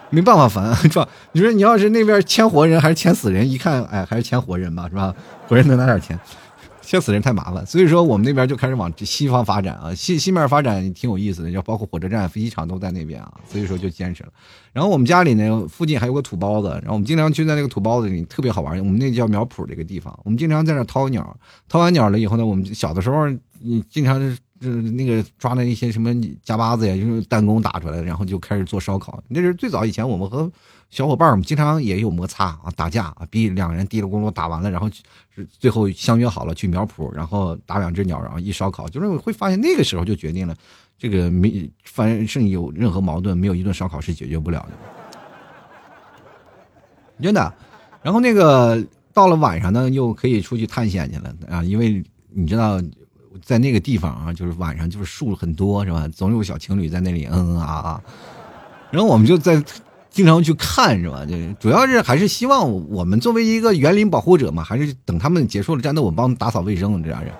[0.09, 1.07] 没办法烦 是吧？
[1.33, 3.49] 你说你要是那边签活人还是签死人？
[3.49, 5.13] 一看，哎，还是签活人吧，是吧？
[5.47, 6.17] 活人能拿点钱，
[6.81, 7.65] 签死人太麻烦。
[7.65, 13.33] 所以说我们那边就开始往西方发展啊，西西面发展挺有意思的，要包括火车站、飞机场都在那边啊。
[13.49, 14.29] 所以说就坚持了。
[14.71, 18.77] 然后我们家里呢，附近还有个土包子，然后我们经常去在那个土包子里，特别好玩。
[18.79, 21.35] 我们那叫苗圃这个地方，我们经常在那掏鸟，
[21.67, 23.27] 掏完鸟了以后呢，我们小的时候，
[23.61, 24.19] 你经常
[24.59, 29.21] 就那个抓的一些什么夹巴子呀，就是弹弓打出来，然后就开始做烧烤。
[29.27, 30.49] 那是最早以前，我们和
[30.89, 34.89] 小伙伴们经常也有摩擦啊，打架啊，逼两个人嘀里咕噜打完了，然后
[35.59, 38.87] 最后相约好了去苗圃，然后打两只鸟，然后一烧烤。
[38.87, 40.55] 就是会发现那个时候就决定了，
[40.97, 44.77] 这个没反正有任何矛盾，没有一顿烧烤是解决不了的，
[47.21, 47.53] 真的。
[48.01, 52.81] 然后那个到了晚上呢，又可以出去探险去了啊，因为你知道。
[53.43, 56.07] 在那个地方啊，就是晚上就是树很多是吧？
[56.07, 58.01] 总有小情侣在那里嗯嗯啊啊，
[58.91, 59.63] 然后我们就在
[60.09, 61.25] 经常去看是吧？
[61.25, 67.33] 就主要是还是希望我们作为一个园林保护者嘛，还是等他们结束了战斗，我们帮打扫卫生这样人。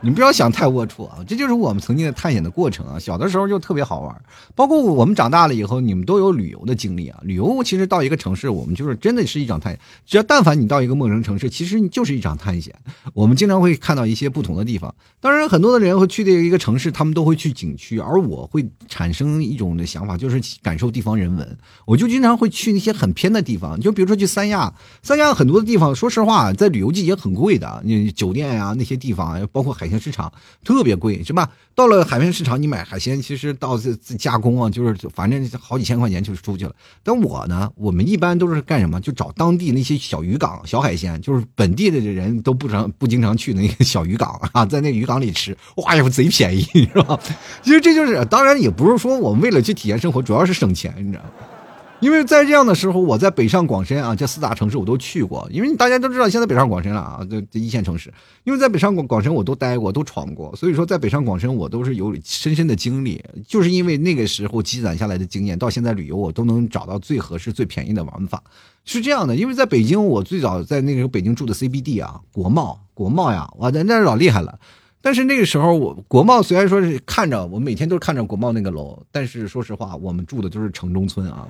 [0.00, 1.18] 你不要想太龌龊啊！
[1.26, 2.98] 这就是我们曾经的探险的过程啊。
[3.00, 4.22] 小的时候就特别好玩，
[4.54, 7.18] 包括我们长大了以后，你们都有旅游的经历啊。
[7.22, 9.80] 旅游其实到一个城市，我们就是真的是一场探险。
[10.06, 12.72] 只要但凡你到一个陌生城市，其实你就是一场探险。
[13.12, 14.94] 我们经常会看到一些不同的地方。
[15.20, 21.58] 当然，很多的人会去的一个城市，他们都会去景区，而我会产生一种的想法，就是感受地方人文。
[21.84, 24.72] 我就经常会去那些很偏的地方，就比如说去三亚。
[25.02, 29.87] 三亚很多的地方，说实话，在旅游季节很贵的，你酒店呀那些地方，包括海。
[29.88, 30.30] 海鲜市场
[30.62, 31.48] 特别贵，是吧？
[31.74, 36.74] 到了海鲜市场，你买海鲜，其实到这加工啊，就是反正好几千块钱就出去了。
[37.02, 39.00] 但我呢，我们一般都是干什么？
[39.00, 47.18] 就找当地那些小渔港、小海鲜，就是本地的人都不常不经常去的那个小渔港啊，在那渔港里吃，哇哟，贼便宜，是吧？
[47.62, 51.30] 其实这就是，当然也不是说我们为了去体验生活，主要是省钱，你知道吗？
[52.00, 55.48] 因为在这样的时候，我在北上广深啊，这四大城市我都去过。
[55.50, 58.12] 因为大家都知道，现在北上广深了啊，这这一线城市。
[58.44, 63.20] 因为在北上广广深我都待过，都闯过，所以说在北上广深我都是有深深的经历。
[63.48, 68.40] 就是因为那个时候积攒下来的经验，到现在旅游我都能找到最合适、最便宜的玩法。
[68.84, 74.56] 是这样的，因为在北京，我最早在那个时候北京住的 CBD 啊，国贸，国贸呀，哇，那那老厉害了。
[75.00, 81.48] 但是那个时候，我国贸虽然说是看着，我每天都看着国贸那个楼，但是说实话，我们住的就是城中村啊。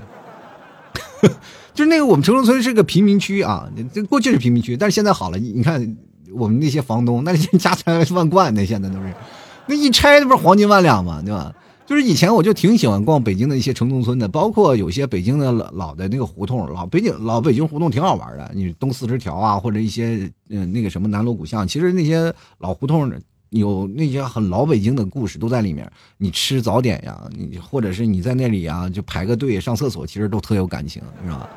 [1.74, 5.38] 就是那个我们城中村是个贫民区啊，这过去是贫民区，但是现在好了。
[5.38, 5.96] 你看
[6.32, 9.14] 我们那些房东，那些家财万贯的，现在都是，
[9.66, 11.22] 那一拆那不是黄金万两吗？
[11.24, 11.54] 对吧？
[11.86, 18.50] 就是以前我就挺喜欢逛北京的一些城中村的，包括有些北京的老老的那个胡同，老北京老北京胡同挺好玩的。
[18.54, 23.10] 你东四十条啊，或者一些嗯那个什么南锣鼓巷，其实那些老胡同。
[23.50, 25.90] 有那些很老北京的故事都在里面。
[26.16, 31.48] 你吃早点呀，你或者是你在那里啊，就排个队上厕所，其实都特有感情，是吧？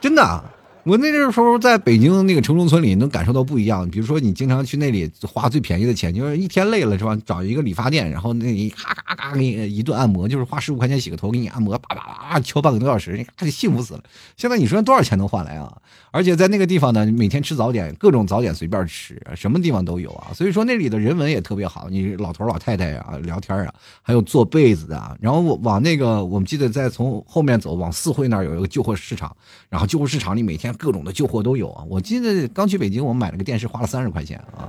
[0.00, 0.44] 真的，
[0.84, 3.86] 我那个时候在北京那个城中村里能感受到不一样。
[3.90, 7.14] 比如说，你经常去那里花最便宜的钱，就是一天累了是吧？
[7.26, 14.02] 找一个理发店，然后那里咔咔咔给你一顿按摩，就是花十五块钱洗个头，给你按摩，叭叭叭敲半个多小时，你幸福死了。
[14.38, 15.76] 现在你说多少钱能换来啊？
[16.12, 20.28] 而且在那个地方呢，每天吃早点，各种早点随便吃，什么地方都有啊。
[20.34, 25.16] 所以说那里的人文也特别好，你老头老太太啊聊天啊，还有做被子的。
[25.20, 29.34] 然后往那个我们记得在从后面走，往四惠那儿有一个旧货市场，
[29.68, 31.84] 然后旧货市场里每天各种的旧货都有啊。
[31.88, 34.68] 我记得刚去北京，我们买了个电视，花了三十块钱啊，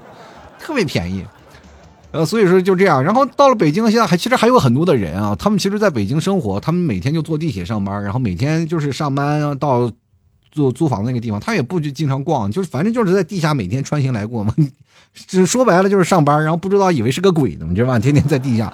[0.60, 1.26] 特别便宜。
[2.12, 3.04] 呃，所以说就这样。
[3.04, 9.92] 然后到了北京，现在还其实还有很多的人啊，他们其实在北京生活，他们每天就坐地铁上班，然后每天就是上班到。
[10.52, 14.54] 租租房那个地方，他也不去经常逛，就是反正就是在地下每天穿行来过嘛。
[15.14, 18.00] 只 说白了就是上班，然后不知道以为是个鬼呢，你知道吧？
[18.00, 18.74] 天天在地下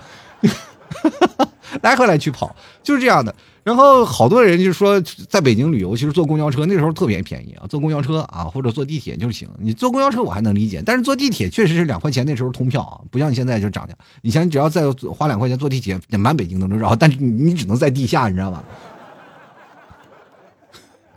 [1.82, 3.34] 来回来去跑，就是这样的。
[3.64, 9.46] 然后好多人就说，在北京旅游，其实坐公交车那时候特别便宜啊，坐公交车啊或者坐地铁就行。
[9.60, 13.94] 你坐公交车我还能理解，但是坐地铁确实是两块钱，那时候通票啊，不像现在就涨价。
[14.22, 18.64] 以前只要再花两块钱坐地铁，满北京都能绕，但是你只能在地下，你知道吗？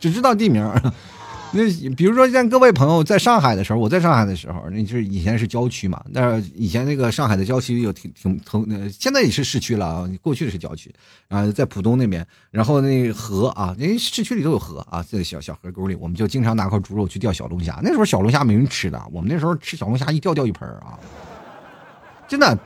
[0.01, 0.69] 只知道地名，
[1.53, 1.61] 那
[1.95, 6.01] 比如说像各位朋友在上海的时候，我在上海的时候，那就是以前是郊区嘛。
[6.09, 10.09] 那以前那个上海的郊区有挺挺挺，现在也是市区了啊。
[10.21, 10.89] 过去是郊区
[11.27, 17.79] 啊，在浦东那边，然后那河啊，因为市区里都有河啊，在小小河沟里，我们就经常拿块猪肉去钓小龙虾。
[17.83, 20.97] 那时候小龙虾没人吃的，我们那时候吃小龙虾一钓钓一盆啊，
[22.29, 22.57] 真的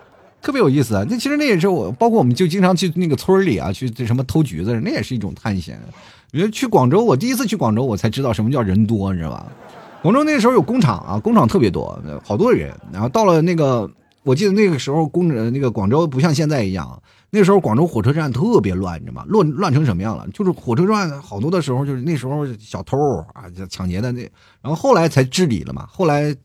[0.43, 1.03] 特别有意思。
[1.09, 5.81] 那其实那也是我，包括我们就经常去那个村里啊，去这什么偷橘子，那也是一种探险。
[6.35, 9.49] 我觉得去广州，我第一次去广州，我才知道什么叫人多，你知道吧？
[10.01, 12.75] 广州那时候有工厂啊，工厂特别多，好多人。
[12.91, 13.89] 然后到了那个，
[14.23, 19.25] 我记得那个时候工那个广州不像现在一样，那时候广州火车站特别乱，你知道吗？
[19.29, 20.27] 乱乱成什么样了？
[20.33, 22.97] 就是火车站好多的时候，就是那时候小偷
[23.33, 24.29] 啊，抢劫的那，
[24.61, 25.87] 然后后来才治理了嘛。
[25.89, 26.35] 后来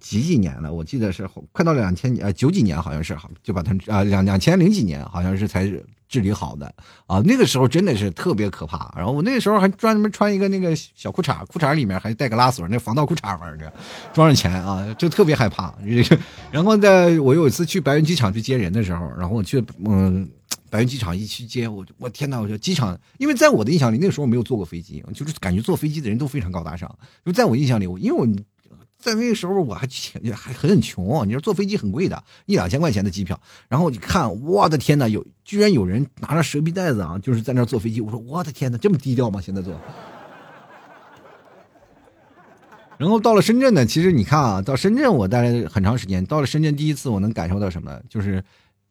[0.00, 0.72] 几几年了？
[0.72, 5.70] 我记得是快到两千年，呃九几年好像是，就把它啊两两千零几年好像是才。
[6.08, 6.72] 治理好的
[7.06, 8.92] 啊，那个时候真的是特别可怕。
[8.96, 13.72] 然后我那个时候还专门穿一个那个小裤衩，裤衩里面还带个拉锁，那防盗裤衩玩着，
[14.12, 15.74] 装上钱啊，就特别害怕。
[16.50, 20.28] 然后在我有一次去白云机场去接人的时候，然后我去嗯
[20.70, 26.92] 白云机场一去接我，我天呐，我说机场，因为在我的印象里，那个时候我没有坐过飞机，就是感觉坐飞机的人都非常高大上。
[27.24, 28.26] 就在我印象里，我因为我。
[29.06, 29.86] 在那个时候我还
[30.34, 33.40] 还很穷，你说坐飞机很贵的，一两千块钱的机票。
[33.68, 38.00] 然后你看，我的天哪，有居然有人拿着蛇皮袋子啊，就是在那坐飞机。
[38.00, 39.40] 我说我的天哪，这么低调吗？
[39.40, 39.72] 现在坐。
[42.98, 46.26] 然后到了深圳呢，其实你看啊，到深圳我待了很长时间。
[46.26, 48.00] 到了深圳第一次，我能感受到什么？
[48.08, 48.42] 就是。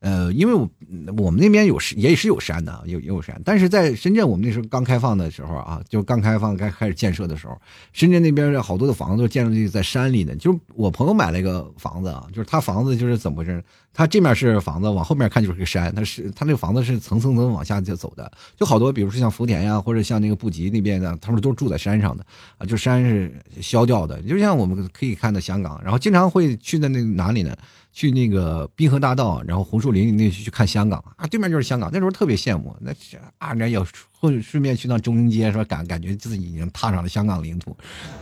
[0.06, 0.70] 呃，因为我
[1.18, 3.41] 我们那边有，也是有山的，有也有山。
[3.44, 7.60] 但是在深圳，我们那时候刚开放的时候啊，就刚开放、开开始建设的时候，
[7.91, 10.36] 深圳那边好多的房子都建筑在山里呢。
[10.36, 13.63] 就是我朋友买了一个房子啊，就是他房子就是怎么回事？
[13.96, 15.91] 他这面是房子，往后面看就是个山。
[15.96, 22.24] 他是他那个房子是层层层往下就走的，就好多，比如说像福田呀，或者像那个布吉那边的，他们都住在山上的
[22.60, 27.56] 啊，就山是消掉的，就像我们可以看到香港，然后经常会去的那哪里呢？
[27.95, 31.89] 去那个滨河大道，然后红树林那去看香港啊，对面就是香港。
[31.93, 32.91] 那时候特别羡慕，那
[33.38, 33.88] 啊，那要
[34.19, 37.73] 顺顺便去趟中英街，说感感觉自己已经踏上了香港领土，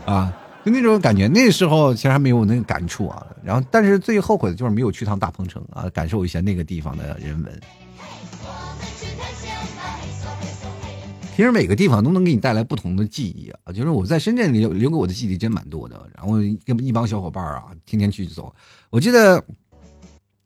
[0.05, 0.31] 啊，
[0.63, 1.27] 就那种感觉。
[1.27, 3.25] 那时候其实还没有那个感触啊。
[3.43, 7.59] 然后，但是最后悔的就是没有去趟大鹏城啊，感受一下那个地方的人文。
[11.35, 13.73] 其实每个地方都能给你带来不同的记忆啊。
[13.73, 16.07] 就是我在深圳留留给我的记忆真蛮多的。
[16.15, 16.33] 然后
[16.63, 18.53] 跟一帮小伙伴啊，天天去走。
[18.91, 19.43] 我记得。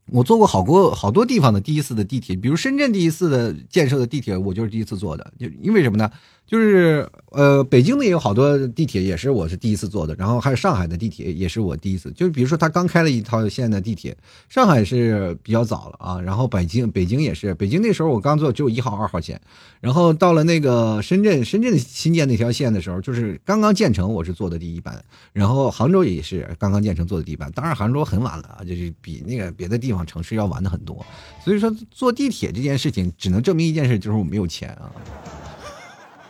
[0.10, 5.34] 我坐过好多好多地方的第一次的地铁，比如深圳第一次的建设的地铁，我就是第一次坐的。
[5.38, 6.10] 就因为什么呢？
[6.48, 10.16] 就是呃，北京的也有好多地铁，也是我是第一次坐的。
[10.16, 12.10] 然后还有上海的地铁，也是我第一次。
[12.14, 14.16] 就是比如说，他刚开了一套线的地铁，
[14.48, 16.22] 上海是比较早了啊。
[16.22, 19.40] 然后北京，北京也是，北京那时候我刚坐只有一号、二号线。
[19.82, 25.04] 然后到了那个深圳，深圳新建那条线的时候，就是刚刚建成，我是坐的第一班。
[25.34, 27.52] 然后杭州也是刚刚建成坐的第一班。
[27.52, 31.06] 当然杭州很晚了啊，就是比那个别的地方城市要晚的很多。
[31.44, 34.90] 所以说坐地铁这件事情，只能证明一件事，就是我没有钱啊。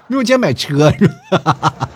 [0.07, 1.89] 没有钱买车是吧？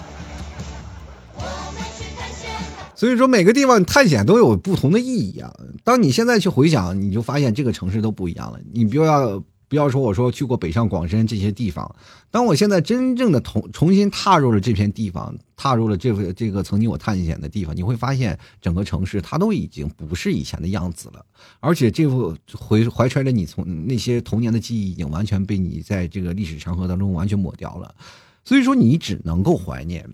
[2.95, 5.51] 所以说每个地方探险都有不同的意义啊。
[5.83, 8.59] 当你现在去回想，你就发现这个城市都不一样了。
[8.71, 11.95] 你不要不要说我说去过北上广深这些地方，
[12.29, 21.25] 当我现在真正的重重新踏入了这片地方，踏入了这个这个曾经我探险的地方，你会发现整个城市它都已经不是以前的样子了，
[21.61, 27.95] 而且这副回怀揣着你从那些童年的记忆，已经完全被你在这个历史长河当中完全抹掉了，
[28.43, 30.05] 所以说你只能够怀念。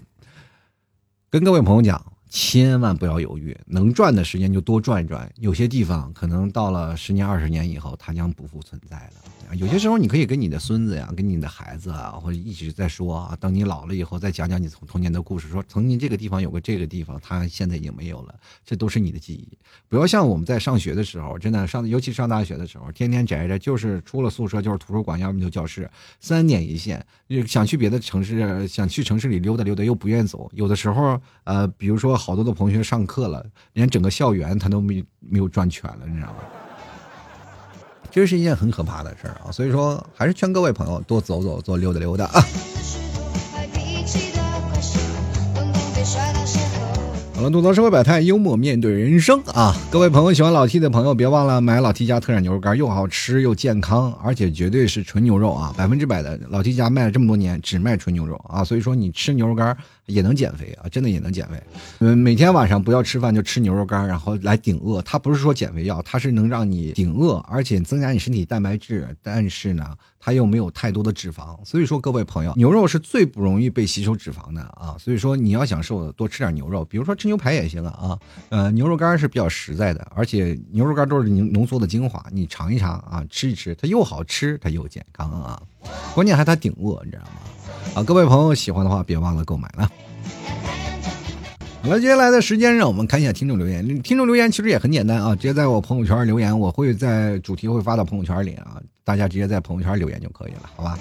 [1.31, 2.13] 跟各位朋友讲。
[2.29, 5.31] 千万不要犹豫，能赚的时间就多赚一赚。
[5.37, 9.55] 有些地方可能到了十年、二十年以后，它将不复存在了。
[9.55, 18.35] 有些时候，你可以跟你的孙子呀，跟你的孩子啊，或者一直在说啊，等你老了以后，再讲讲你从童年的故事，说曾经这个地方有个这个地方，它现在已经没有了，
[18.65, 19.57] 这都是你的记忆。
[19.87, 27.05] 不要像我们在上学的时候，真的上，尤其上大学的时候，天天宅着，就是出了宿舍就是图书馆，要么就教室，三点一线。
[27.47, 30.49] 想去别的城市，想去城市里溜达溜达，又不愿走。
[30.53, 36.39] 有的时候，呃，比如说好多的同学上课了，连整个校园他都没没有转全了，你知道吗？
[38.11, 42.43] 这是一件很可怕的事儿啊，所以说还是劝各位朋友多走走，多溜达溜达啊。
[47.33, 49.73] 好了，吐槽社会百态，幽默面对人生啊！
[49.89, 56.37] 各位朋友喜欢老 T 的朋友，别忘了买老 T 家特产牛肉干，又好吃又健康，而且绝对是纯牛肉啊，百分之百的。
[56.49, 59.77] 老 T 家卖了这么多年，只卖纯牛肉啊，所以说你吃牛肉干。
[60.07, 61.61] 也能减肥啊，真的也能减肥。
[61.99, 65.01] 嗯，每天晚上不要吃饭就吃牛肉干，然后来顶饿。
[65.03, 69.15] 它不是说减肥药，它是能让你顶饿，而且增加你身体蛋白质。
[69.21, 71.57] 但是呢，它又没有太多的脂肪。
[71.65, 74.95] 所以说，各位朋友，牛肉是最不容易被吸收脂肪的啊。
[74.97, 78.19] 所以说，你要想瘦，多吃点牛肉，比如说吃牛排也行啊啊。
[78.49, 85.61] 呃，牛肉干是比较实在的，而且牛肉干都是浓浓缩的精华，你尝一尝啊，吃一吃，它又好吃，它又健康啊。
[86.15, 87.31] 关键还它顶饿，你知道吗？
[87.95, 89.89] 啊，各位朋友喜欢的话，别忘了购买了。
[91.81, 94.01] 好了，接下来的时间让我们看一下听众留言。
[94.01, 100.99] 听众留言其实也很简单啊，直接在我朋友圈留言，我会在主题会发到朋友圈里啊，大家直接在朋友圈留言就可以了，好吧？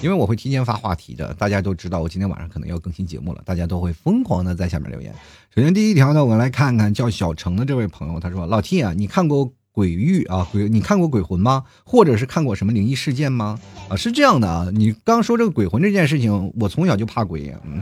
[0.00, 5.12] 因为我会提前发话题的，大家都知道我今天晚上可能要更新节目了，大家都会疯狂的在下面留言。
[5.52, 11.62] 首先第一条呢，我们来看看叫小程的这位朋友，他说：“老 T 啊，你看过？”鬼域啊，鬼，你看过鬼魂吗？
[11.84, 13.56] 或者是看过什么灵异事件吗？
[13.88, 17.80] 啊，是这样的啊，你刚说这个鬼魂这件事情，我从小就怕鬼，嗯，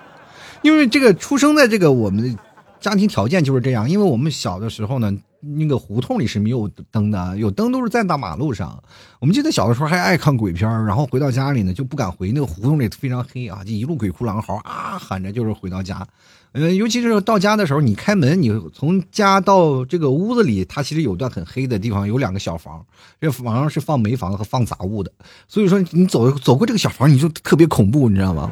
[0.64, 2.38] 因为这个出生在这个我们的
[2.80, 5.14] 家庭条件就是这样，因为我们小的时候呢，
[5.58, 8.82] 那个胡同里是没有灯的，有灯都是在大马路上。
[9.20, 16.06] 我们记得小的时候还爱看鬼片，然后回到家里呢就不敢回那个胡同里非常黑啊，就一路鬼哭狼嚎啊喊着就是回到家。
[16.56, 22.82] 呃，尤其是到家的时候，你开门，你从家到这个屋子里，它其实有段很黑的地方，有两个小房，
[23.20, 25.12] 这房是放煤房和放杂物的，
[25.46, 28.50] 所以说你走走过这个小房，你就特别恐怖，你知道吗？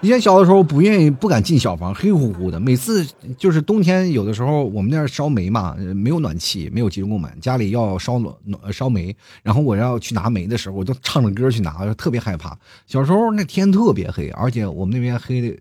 [0.00, 2.58] 以前小的时候不愿意、不敢进小房，黑乎乎的。
[2.58, 3.06] 每次
[3.38, 9.14] 就是冬天，有的时候我们那儿烧煤嘛，没有暖气，没有集中供暖，家里要烧暖暖烧煤，
[9.44, 12.58] 然后我要去拿煤的时候，我就唱着歌去拿，特别害怕。
[12.84, 15.56] 小时候那天特别黑，而且我们那边黑的。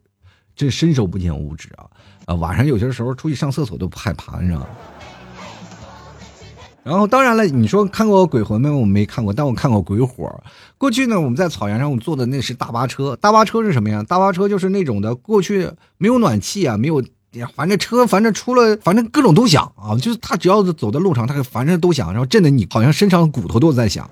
[0.55, 1.85] 这伸手不见五指啊！
[2.25, 4.67] 啊，晚上有些时候出去上厕所都不害怕，你知道吗？
[6.83, 8.69] 然后当然了，你说看过鬼魂没？
[8.69, 10.29] 我没看过，但我看过鬼火。
[10.77, 13.15] 过去呢，我们在草原上，我们坐的那是大巴车。
[13.15, 14.03] 大巴车是什么呀？
[14.03, 17.01] 大巴车就是那种的，过去没有暖气啊，没有，
[17.55, 19.95] 反正车反正出了，反正各种都响啊。
[19.95, 24.09] 就是他只要走在路上，他反正都响，然后震得你好像身上的骨头都在响。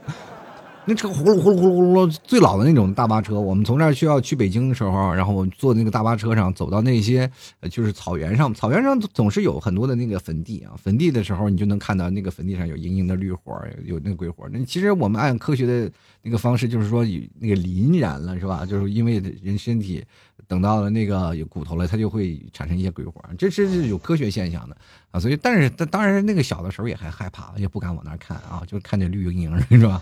[0.86, 3.40] 那车呼噜呼噜呼噜呼噜，最老的那种大巴车。
[3.40, 7.30] 我们从这儿需要去北京的时候，然后我们坐那个大巴车上，走到那些
[7.70, 8.52] 就是草原上。
[8.52, 14.50] 草原上总是有很多的那个坟地啊，坟地的时候，你就能看到那个坟地上有莹莹的绿火，有那个鬼火。
[14.52, 15.92] 那其实我们按科学的
[16.24, 17.06] 那个方式，就是说
[17.40, 18.66] 那个磷燃了，是吧？
[18.66, 20.04] 就是因为人身体。
[20.52, 24.76] 等到了那个有骨头了，它就会产生一些鬼火，这是有科学现象的
[25.10, 25.18] 啊。
[25.18, 30.02] 所以，但是当然那个小的时候也还害怕，也不敢往那儿看啊，就看见绿莹莹是吧？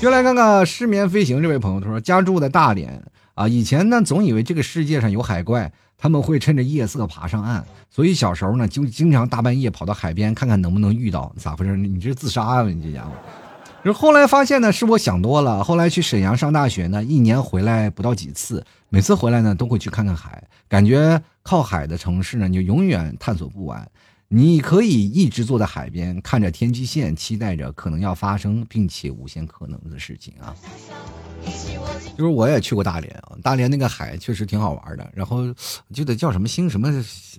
[0.00, 3.02] 就来看看失眠飞行这位朋友，他说家住在大连
[3.34, 3.48] 啊。
[3.48, 11.34] 以前呢，总以为这个世界上有海怪，他们会趁着夜色爬上岸，所以小时候呢，就经常大半夜跑到海边看看能不能遇到。
[11.36, 11.76] 咋回事？
[11.76, 12.62] 你这自杀啊？
[12.62, 13.10] 你这家伙！
[13.92, 15.62] 后来发现呢，是我想多了。
[15.62, 20.42] 后来去沈阳上大学呢，一年回来不到几次，每次回来呢，都会去看看海。
[20.68, 23.86] 感觉靠海的城市呢，你就永远探索不完。
[24.36, 30.52] 你可以一直坐在海边，看着天际线，期待着可能要发生并且无限可能的事情啊。
[32.16, 35.08] 就是我也去过大连啊，大连那个海确实挺好玩的。
[35.14, 35.54] 然后我
[35.94, 36.90] 记得叫什么星什么，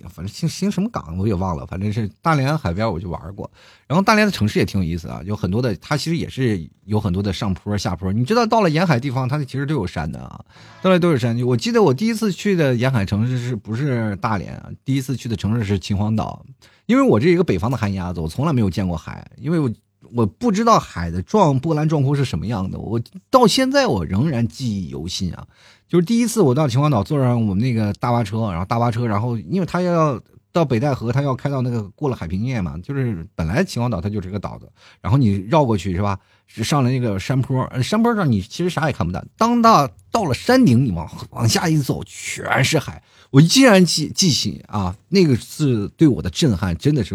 [0.08, 3.50] 反正星星什么港我也忘了，反正是大连海边我就玩过。
[3.86, 8.10] 然后大连的城市也挺有意思啊，有很多的，它其实也是有很多的上坡下坡。
[8.10, 10.42] 你知道到了沿海地方，它其实都有山的啊，
[10.80, 11.38] 到了都有山。
[11.42, 14.70] 我记得我第一次去的沿海城市是不是大连啊？
[14.82, 16.46] 第一次去的城市是秦皇岛，
[16.86, 19.70] 因为我这一个北方的旱鸭子，我从来没有见过海，因为我。
[20.14, 25.44] 我不知道海的壮波澜壮阔是什么样的，我到现在我仍然记忆犹新啊！
[25.88, 30.20] 就是第一次我到秦皇岛，坐上我们那个大巴车，然后大巴车，然后因为他要
[30.52, 34.70] 到北戴河，他要开到那个过了海平面嘛，就是本来秦皇岛它就是个岛子，
[35.00, 36.16] 然后你绕过去是吧？
[36.46, 39.24] 上了那个山坡，山坡上你其实啥也看不到。
[39.36, 43.02] 当到到了山顶，你往往下一走，全是海。
[43.30, 47.14] 我依然记记起啊，那个是对我的震撼，真的是。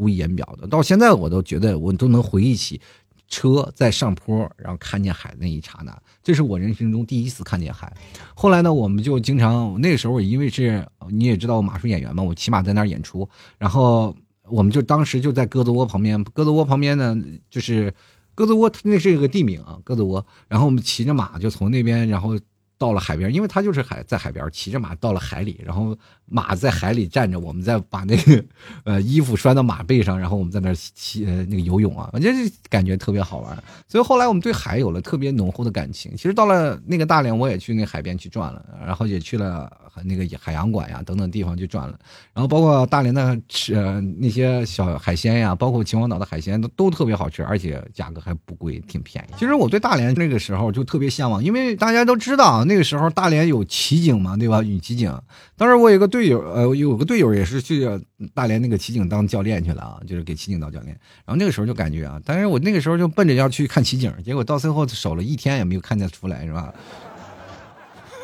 [0.00, 2.80] 无以言表的，到现在我都觉得我都能回忆起
[3.26, 7.92] 车在上坡，然后看见海那一刹那，这是我人生中第一次看见海。
[8.32, 13.28] 后来呢，我们就经常那个时候，因为是你也知道，我马术演员嘛，我骑马在那儿演出，
[13.58, 17.20] 然后我们就当时就在鸽子窝旁边，鸽子窝旁边呢
[17.50, 17.92] 就是
[18.36, 20.24] 鸽子窝，那是一个地名啊，鸽子窝。
[20.46, 22.38] 然后我们骑着马就从那边，然后。
[22.78, 28.44] 到了海边，因为他就是海，在海边骑着马到了海里，然后马在海里站着，我们再把那个
[28.84, 33.60] 呃衣服拴到马背上，然后我们在那骑呃那个游泳啊，反正就感觉特别好玩。
[33.88, 36.12] 所以后来我们对海有了特别浓厚的感情。
[36.12, 39.68] 其实到了那个大连，我也去那海边去转了，然后也去了
[40.04, 41.98] 那个海洋馆呀等等地方去转了，
[42.32, 49.34] 然后包括大连的吃呃那些小海鲜呀，包括秦皇岛的海鲜都都特别好吃，而且价格还不贵，挺便宜。
[49.36, 52.64] 其实我对大连那个时候就特别向往，因为大家都知道。
[52.68, 54.62] 那个时候大连有骑警嘛，对吧？
[54.62, 55.12] 有骑警。
[55.56, 57.88] 当时我有个队友，呃，有个队友也是去
[58.32, 60.90] 大连那个骑警当教练去了啊，就是给骑警当教练。
[61.24, 66.72] 然后那个时候就感觉啊，但是我那个时候就奔着要去看骑警，结果到最后守了一天也没有看见出来，是吧？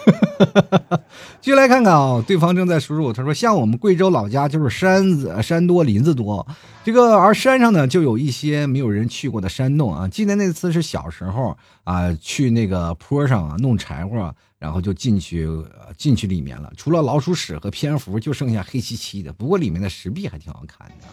[1.41, 6.47] 继续来看看啊，对方正在输入，他说：“像我们贵州老家就是山子山多林子多，
[6.83, 10.09] 这个而山上呢就有一些没有人去过的山洞啊。
[10.09, 15.49] 记得那次是小时候啊，去那个坡上啊弄柴火，然后就进去
[15.97, 19.33] 进去里面了，除了老鼠屎和蝙蝠，就剩下黑漆漆的。
[19.33, 21.07] 不过里面的石壁还挺好看的。”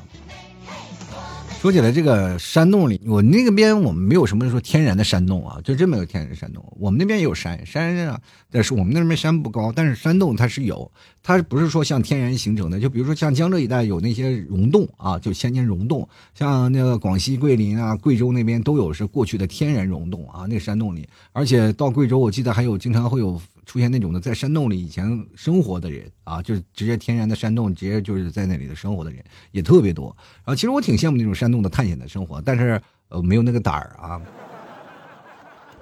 [1.62, 6.66] 说起来，这个山洞里，我那个边我们没有什么说天然的山洞啊，就真没有天然山洞。
[6.80, 10.92] 我们那边也有山，山上但是我们那边山不高，但是山洞它是有，
[11.22, 12.80] 它不是说像天然形成的。
[12.80, 21.08] 就比如说像江浙一带有那些溶洞啊，就千年溶洞，像那个广西桂林啊、贵州那边都有是过去的天然溶洞啊，那山洞里。
[21.32, 23.40] 而且到贵州，我记得还有经常会有。
[23.66, 30.16] 出现那种的在山洞里以前生活的人啊，就是直接天然的山洞，直接就是在那里的生活的人也特别多。
[30.38, 34.22] 然后其实我挺羡慕那种山洞的探险的生活，但是呃没有那个胆儿啊。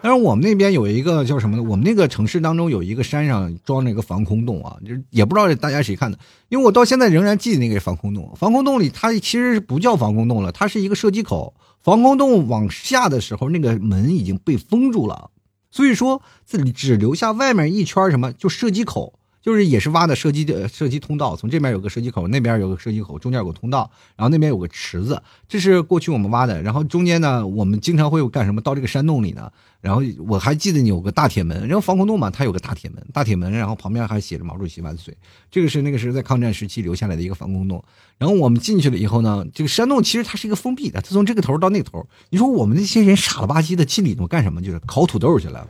[0.02, 1.64] 但是我们那边有一个叫什么呢？
[1.64, 6.18] 我们那个城市当中有一个山上装了一个防空洞啊，就是也不知道大家谁看的，
[6.48, 8.34] 因为我到现在仍然记得那个防空洞。
[8.38, 11.54] 防空洞里它其实不叫防空洞了，它是一个射击口。
[11.84, 15.30] 防空洞往下的时候，那个门已经被封住了。
[15.72, 21.36] 所以说，这里只留下外面一圈什么，就射击口，就是也是挖的射击的射击通道。
[21.36, 26.62] 从这边有个射击口，那边有个射击口，中间有个通道，然后那边有个池子，这是过去我们挖的。
[26.62, 28.60] 然后中间呢，我们经常会有干什么？
[28.62, 29.52] 到这个山洞里呢。
[29.82, 35.16] 然后我还记得有个大铁门，然后防空洞嘛，它有个大铁门，大铁门，然后旁边还写着“毛主席万岁”。
[35.50, 37.82] 这个是那个是在抗战时期留下来的一个防空洞。
[38.18, 42.06] 然后我们进去了以后呢，这个山洞其实它是一个封闭的，它从这个头到那头。
[42.30, 44.62] 你说我们那些人傻了吧唧的进里头干什么？
[44.62, 45.66] 就是烤土豆去了。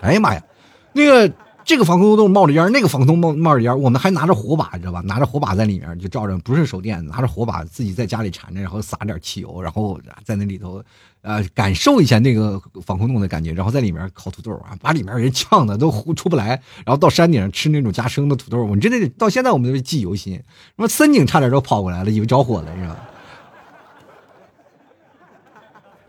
[0.00, 0.42] 哎呀妈呀，
[0.92, 1.32] 那个。
[1.64, 5.00] 这个防空洞冒着烟，那个防空冒冒着烟，我们还拿着火把，你知道吧？
[5.02, 10.82] 拿着火把在里面就照着，不是手电，拿着火把自己在家里缠着，然后撒点汽油，然后在那里头，
[11.22, 16.48] 呃，感受一下那个防空洞的感觉，然后在里面烤土豆啊，把里面人呛的都呼出不来，
[16.84, 20.34] 然后到山顶上吃那种加生的土豆，我真的到现在我们都记忆犹新。
[20.34, 20.42] 什
[20.76, 23.00] 么森警差点都跑过来了，以为着火了，你知道吗？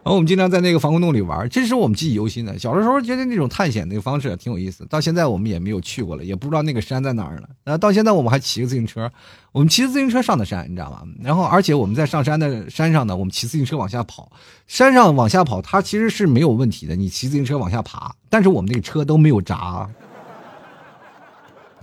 [0.03, 2.59] 然后我们经常在那个防空洞里玩，这是我们记忆犹新的。
[2.59, 7.47] 小的时候觉得那种探险那个方式挺有意思，到现在我们也没有去过了，也不知道那个山在哪儿了。
[7.63, 9.09] 那到现在我们还骑个自行车，
[9.53, 11.03] 我们骑自行车上的山，你知道吗？
[11.21, 14.29] 然后而且我们在上山的山上呢，我们骑自行车往下跑，
[14.67, 19.89] 山上往下跑它其实是没有问题的，你骑自行车往下爬，但是我们那个车都没有闸。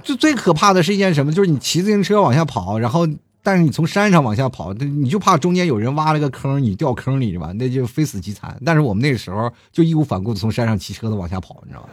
[0.02, 1.32] 就最可怕的是一件什么？
[1.32, 3.08] 就是你骑自行车往下跑，然后。
[3.42, 7.52] 但是你从山上往下跑，你就怕中间有人挖了个坑，你掉坑里是吧？
[7.52, 8.56] 那就非死即残。
[8.64, 11.88] 但是我们那个时候就义无反顾的从山上骑车子往下跑，你知道吗？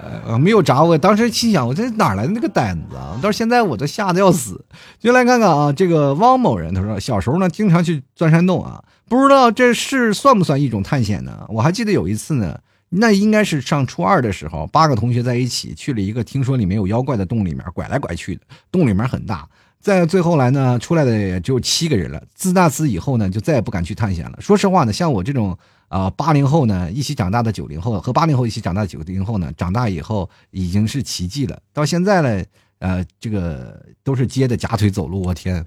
[0.24, 3.18] 呃，没有闸，我当时心想，我这哪来的那个胆子啊？
[3.20, 4.64] 到现在我都吓得要死。
[5.00, 11.44] 就来看看啊，这个汪某人他说，小时候呢经常去钻山洞啊，不知道这是算不算一种探险呢？
[11.48, 12.56] 我还记得有一次呢，
[12.90, 19.48] 那应该是上初二的时候，八个同学在一起去了一个听说里面有妖怪的洞里面，拐来拐去的，洞里面很大。
[19.80, 22.22] 再最后来呢，出来的也只有七个人了。
[22.34, 24.38] 自那次以后呢，就再也不敢去探险了。
[24.40, 25.56] 说实话呢，像我这种
[25.88, 31.58] 啊八零后呢，一起长大的九零后和八零后一起长大的九零后呢，长大以后已经是奇迹了。
[31.72, 32.44] 到现在呢，
[32.80, 35.22] 呃，这个都是接着假腿走路。
[35.22, 35.64] 我天，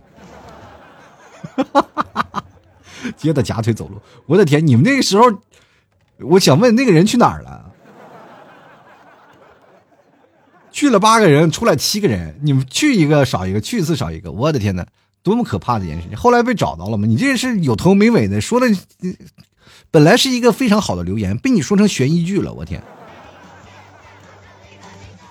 [3.18, 4.66] 接着假腿走路，我的天！
[4.66, 5.24] 你们那个时候，
[6.20, 7.71] 我想问那个人去哪儿了？
[10.72, 14.88] 去了八个人，出来七个人，你们去一个少一个，去一次少一个，我的天哪，
[15.22, 16.08] 多么可怕的一件事！
[16.16, 17.06] 后来被找到了吗？
[17.06, 18.68] 你这是有头没尾的，说的
[19.92, 22.82] 本来是一个非常好的留言，被你说成悬疑剧了，我天！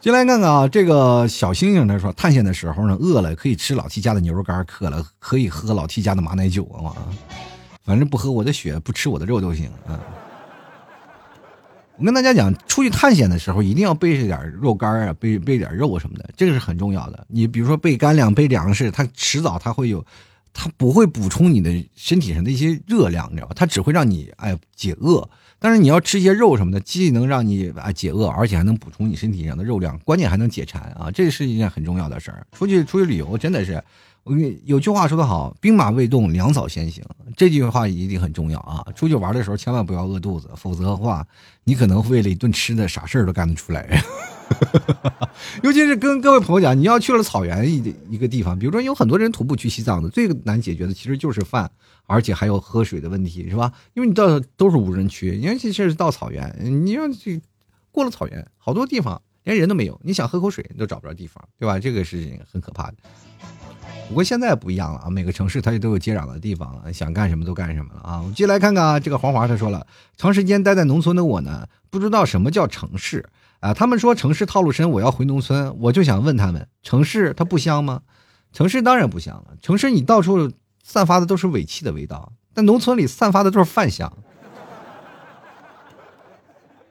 [0.02, 6.92] 进来看看啊，这个小星星他说，探险的时候呢，饿了可以吃老 T 家的牛肉干，渴了可以喝老 T 家的马奶酒啊，
[7.84, 10.00] 反正不喝我的血，不吃我的肉都行啊。
[12.00, 17.26] 我跟大家讲，出去探险的时候一定要备着点肉干啊，备备点肉什么的，这个是很重要的。
[17.28, 20.02] 你比如说备干粮、备粮食，它迟早它会有，
[20.54, 23.52] 它不会补充你的身体上的一些热量，你知道吧？
[23.54, 25.28] 它只会让你哎解饿。
[25.58, 31.10] 但是你要吃些肉什么的，既能让你啊解饿，而且还能补充你身体上的肉量，关键还能解馋啊！
[31.10, 32.46] 这是一件很重要的事儿。
[32.52, 33.84] 出去出去旅游真的是。
[34.24, 37.02] 我有句话说得好，兵马未动，粮草先行。
[37.36, 38.84] 这句话一定很重要啊！
[38.94, 41.26] 出去玩的时候千万不要饿肚子，否则的话，
[41.64, 44.02] 你可能为了一顿吃的，啥事儿都干得出来。
[45.62, 51.70] 尤其是跟各位朋友讲，你要去了草原一一个地方，比如说有很多人徒步去西藏的，最难解决的其实就是饭，
[52.06, 53.72] 而且还有喝水的问题，是吧？
[53.94, 56.54] 因为你到都是无人区，尤其是到草原，
[56.84, 57.40] 你要去
[57.90, 61.78] 过了草原，好多地方连人都没有，你想喝口水你都找不着地方，对吧？
[61.78, 62.96] 这个事情很可怕的。
[64.10, 68.18] 不过现在不一样了啊，每个城市它也都有接壤的地方了，想干什么都干什么了啊。
[68.18, 69.86] 我们继续来看看啊，这个黄华他说了，
[70.16, 73.24] 长时间待在农村的我呢，不知道什么叫城市
[73.60, 73.72] 啊。
[73.72, 78.00] 他们说城市套路深，我要回农村，我就想问他们，城市它不香吗？
[78.52, 80.50] 城市当然不香了，城市你到处
[80.82, 84.12] 散发的都是尾气的味道，但农村里散发的都是饭香。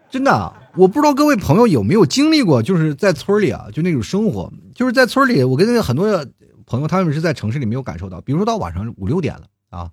[0.09, 6.25] 真的，我不知道各位朋友有没有经历过，就是在村里啊，就那种生活，就是在村里，我跟很多。
[6.69, 9.41] 朋友，他们是在城市里没有感受到，比如说到晚上五六点了
[9.71, 9.89] 啊，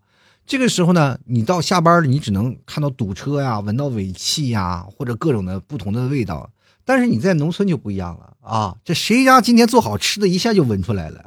[0.46, 6.50] 这个时候呢，你到下班了你只能看到堵车呀，闻到尾气呀，或者各种的不同的味道。
[6.84, 11.24] 但是你在农村就不一样了啊，这谁家今天做好吃的，一下就闻出来了。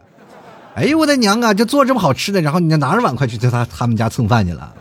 [0.76, 4.74] 哎呦我的娘啊，就做这么好吃的，然后你拿着碗筷去他他们家蹭饭去了，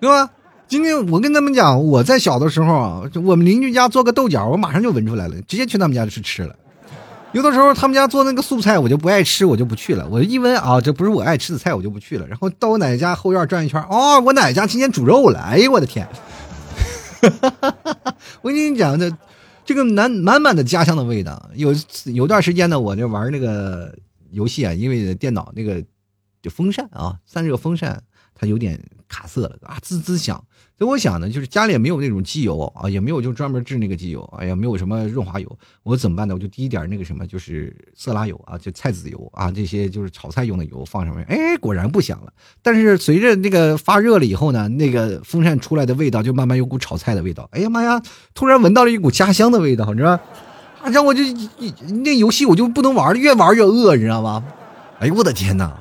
[0.00, 0.28] 对吧？
[0.66, 6.54] 今天我跟他们讲，我在小的时候，我们邻居家做个豆角，我马上就闻出来了，直接去他们家去吃了。
[7.32, 10.06] 有的时候他们家做那个素菜，我就不爱吃，我就不去了。
[10.08, 12.26] 我一闻啊，这不是我爱吃的菜，我就不去了。
[12.26, 15.38] 然后到我奶奶家后院转一圈，哦，我奶奶家今天煮肉了。
[15.38, 16.08] 哎呦我的天！
[18.42, 19.10] 我跟你讲，这
[19.64, 21.50] 这个满满满的家乡的味道。
[21.54, 21.72] 有
[22.06, 23.94] 有段时间呢，我这玩那个
[24.30, 25.80] 游戏啊，因为电脑那个
[26.42, 28.02] 就风扇啊，散热风扇
[28.34, 30.42] 它有点卡色了啊，滋滋响。
[30.80, 36.32] 所以我想呢，就是家里也没有那种机油啊，也没有就专门制那个机油，哎呀，没有什么润滑油，我怎么办呢？
[36.32, 42.32] 我就滴一点那个什么，就是色拉油啊，就菜籽油啊，这些就是炒菜用的油放上面，哎，果然不响了。
[42.62, 47.46] 但是随着那个发热了以后呢，那个风扇出来的味道就慢慢有股炒菜的味道。
[47.52, 48.00] 哎呀妈呀，
[48.32, 50.18] 突然闻到了一股家乡的味道，你知道？
[50.84, 51.22] 然后我就
[52.02, 54.42] 那游戏我就不能玩了，越玩越饿，你知道吗？
[54.98, 55.78] 哎呦我的天哪，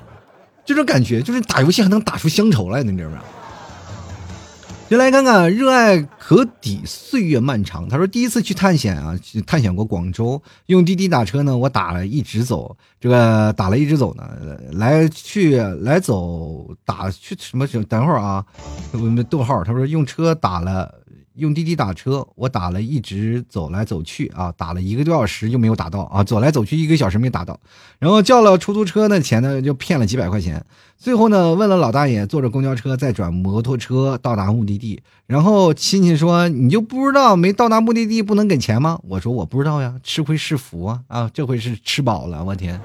[0.65, 3.19] 这种感觉就是打游戏还能打出乡愁来，你知道吗？
[4.89, 7.87] 先来看看，热爱可抵岁月漫长。
[7.87, 9.15] 他说第一次去探险啊，
[9.45, 14.27] 探险过广州，用滴滴打车呢，我打了一直走，这个打了一直走呢，
[14.71, 17.67] 来去来走打去什么？
[17.87, 18.43] 等会儿啊，
[18.93, 19.63] 我们逗号。
[19.63, 20.91] 他说用车打了。
[21.39, 27.59] 用滴滴打车，我打了一直走来走去啊，打了一个多小时就没有打到啊，走来走去一个小时没打到，
[27.97, 30.63] 然后叫了出租车那钱呢就骗了几百块钱，
[30.97, 38.99] 最后呢问了老大爷，坐着公交车再转摩托车到达目的地，然后亲戚说你就不知道没到达目的地不能给钱吗？
[39.07, 42.79] 我说我不知道呀，吃亏是福啊啊，这回是吃饱了，我天。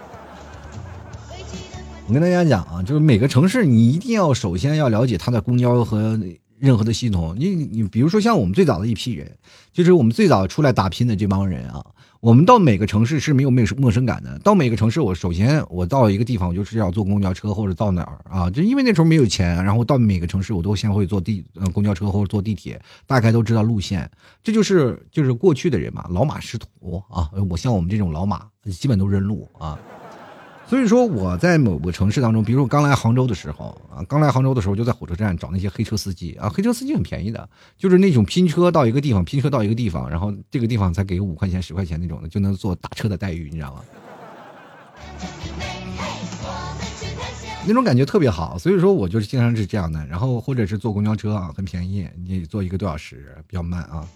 [2.06, 6.20] 我跟大家讲啊，就是每个城市你一定要首先要了解它的公交和
[6.58, 7.34] 任何的系统。
[7.38, 9.36] 你你比如说像我们最早的一批人，
[9.72, 11.84] 就是我们最早出来打拼的这帮人啊，
[12.20, 14.38] 我们到每个城市是没有没有陌生感的。
[14.38, 24.10] 到每个城市，我首先我到一个地方，我就是要坐公交车或者到哪儿啊，就因为那时候没有钱，然后到每个城市我都先会坐地呃公交车或者坐地铁，大概都知道路线。
[24.42, 27.30] 这就是就是过去的人嘛，老马识途啊。
[27.50, 29.78] 我像我们这种老马，基本都认路啊。
[30.66, 43.80] 所以说我在某个城市当中，比如我刚来杭州的时候啊，刚来杭州的时候就在火车站找那些黑车司机啊，黑车司机很便宜的，就是那种拼车到一个地方，拼车到一个地方，然后这个地方才给五块钱、十块钱那种的，就能坐打车的待遇，你知道吗？
[47.66, 54.06] 那种感觉特别好，所以说我就是经常是这样的，然后或者是坐公交车啊，很便宜，你坐一个多小时，比较慢啊。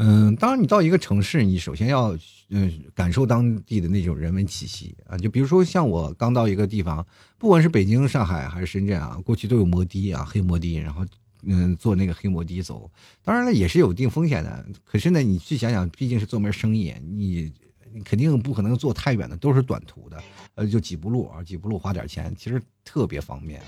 [0.00, 2.16] 嗯，当然你到一个城市，你首先要。
[2.52, 7.06] 嗯，感受当地的那种人文气息啊，就比如说像我刚到一个地方，
[7.38, 11.06] 不管是北京、上海还是深圳啊，过去都有摩的啊，黑摩的，然后
[11.44, 12.90] 嗯，坐那个黑摩的走，
[13.22, 14.66] 当然了也是有一定风险的。
[14.84, 17.52] 可是呢，你去想想，毕竟是做门生意，你
[17.94, 20.20] 你肯定不可能坐太远的，都是短途的，
[20.54, 23.66] 呃，就几步路啊，几步路花点钱，其实特别方便啊。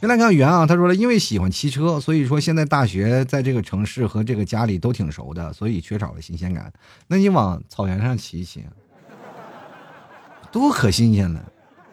[0.00, 6.72] 先来看袁啊，他说了，因为喜欢骑车，所以说现在大学在这个城市和这个家里都挺熟的，所以缺少了新鲜感。
[7.06, 8.62] 那你往草原上骑一骑，
[10.52, 11.42] 多可新鲜了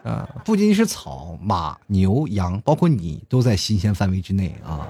[0.03, 0.27] 啊！
[0.43, 4.87] 不仅仅是草、马、牛、羊，包括你都在新鲜范围之内啊。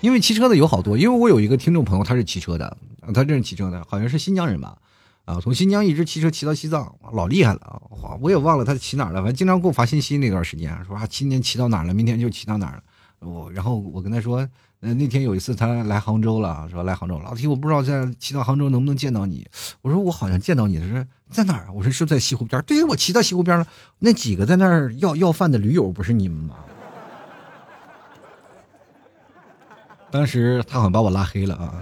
[0.00, 2.76] 因为骑车的有好多，因为我有一个听众朋友，他是骑车的，
[3.12, 4.78] 他这是骑车的，好像是新疆人吧。
[5.26, 8.16] 啊，从新疆一直骑车骑到西藏，老厉害了啊！
[8.20, 10.16] 我也忘了他骑哪儿了，反正经常给我发信息。
[10.18, 12.82] 那段时间说啊，今天骑到哪儿了，明天就骑到哪儿了。
[13.18, 14.48] 我然后我跟他说，
[14.78, 19.44] 呃，那天有一次他来杭州了，说来杭州，老提我不知道在骑到杭州能不能见到你。
[19.82, 21.72] 我说我好像见到你，他说在哪儿？
[21.72, 22.62] 我说是在西湖边。
[22.62, 23.66] 对于我骑到西湖边了，
[23.98, 26.54] 那几个在那儿要要饭的驴友不是你们吗？
[30.08, 31.74] 当时他好像把我拉黑了啊。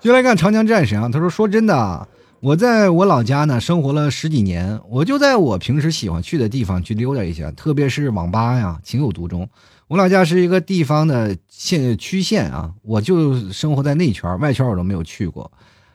[0.00, 1.08] 就来看长江战神啊！
[1.08, 2.06] 他说：“说真的啊，
[2.40, 9.48] 我在我老家呢生活了十几年，我就在我平时喜欢去的地方去溜达一下，特别是网吧呀，情有独钟。
[9.88, 15.50] 我老家是一个地方的县区县啊，我就生活在内圈，外圈我都没有去过。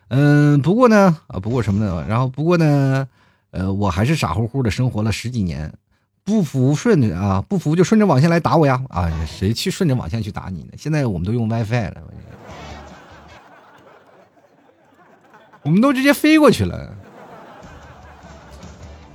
[0.08, 2.04] 嗯，不过呢，啊，不过什么呢？
[2.06, 3.08] 然后不过呢，
[3.52, 5.72] 呃，我还是傻乎乎的生活了十几年，
[6.24, 8.82] 不服顺着啊，不服就顺着网线来打我呀！
[8.90, 10.72] 啊，谁去顺着网线去打你呢？
[10.76, 12.02] 现在我们都用 WiFi 了。”
[15.64, 16.94] 我们都直接飞过去了，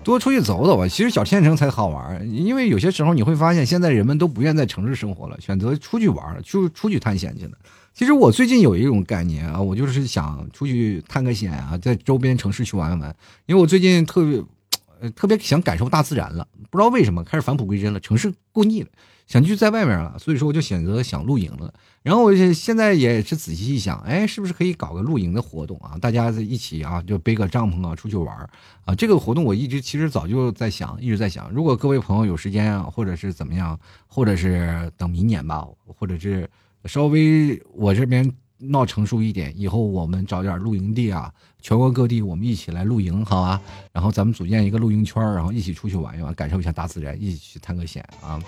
[0.03, 0.87] 多出去走走吧。
[0.87, 7.51] 其实小县城才好玩，因为有些时候你会发现，现在人们都不愿在城市生活了，选择出去玩，出出去探险去了。
[7.93, 13.15] 其实我最近有一种概念啊，我就是想出去探个险啊，在周边城市去玩玩。
[13.45, 18.87] 因为我最近特别，特别想感受大自然了，不知道为什么开始返璞归真了，城市过腻了。
[19.29, 21.71] 想去在外面了，所以说我就选择想露营了。
[22.01, 25.95] 然后我现在也是仔细一想，哎，是不是可以搞个露营的活动啊？
[26.01, 28.35] 大家在一起啊，就背个帐篷啊，出去玩
[28.83, 28.95] 啊。
[28.95, 31.49] 这个活动我一直其实早就在想，一直在想。
[31.51, 36.49] 如果各位朋友有时间啊，或者是怎么样，或者是等明年吧，或者是
[36.85, 38.29] 稍微我这边。
[38.61, 43.61] 闹成熟一点，以后我们找点露营地啊，全国各地我们一起来露营，好吧？
[43.91, 48.39] 然后咱们组建一个露营圈，然后一起出去玩一玩，感受一下大自然，一起去探个险啊！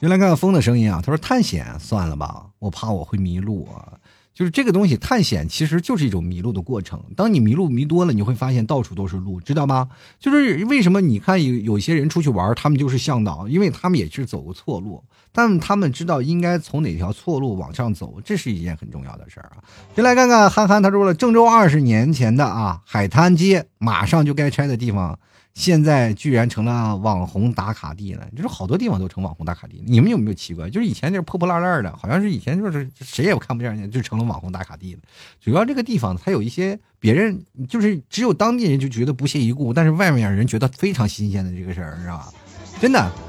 [0.00, 3.98] 原来看看风的声音啊，他说探险算了吧，我怕我会迷路啊。
[4.34, 7.02] 就是这个东西，探险其实就是一种迷路的过程。
[7.16, 9.88] 当你迷路迷多了，你会发现到处都是路，知道吗？
[10.20, 15.02] 就是为什么你看有有些人出去玩，他们就是向导，因为他们也是走过错路，
[15.38, 19.62] 但他们知道应该从哪条错路往上走，这是一件很重要的事儿啊。
[19.94, 25.16] 先来看看憨憨，他说了，郑州二十年前的啊海滩街，马上就该拆的地方。
[25.54, 29.80] 现在居然成了网红打卡地了，就是好多地方都成网红打卡地。
[29.86, 30.68] 你们有没有奇怪？
[30.68, 35.00] 就是以前就是破破烂烂的，好像是以前就是谁也看不见，就成了网红打卡地了。
[35.40, 42.32] 主要这个地方它有一些别人就是只有当地人就觉得不屑一顾，但是外面人觉得非常新鲜的这个事儿，知道吧？
[42.80, 43.27] 真的。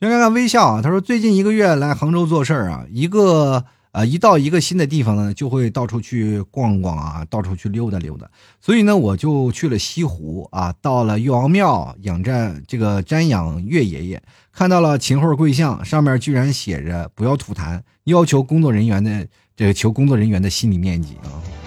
[0.00, 8.30] 先看看微笑啊，他说最近一个月来杭州做事儿啊，一个啊，一到一个新的地方呢，就会到处去逛逛啊，到处去溜达溜达。
[8.60, 14.22] 所以呢，我就去了西湖啊，到了岳王庙仰瞻这个瞻仰岳爷爷，
[14.52, 19.26] 看到了秦桧跪像，上面居然写着“不要吐痰”，要求工作人员的
[19.56, 21.57] 这个求工作人员的心理面积啊。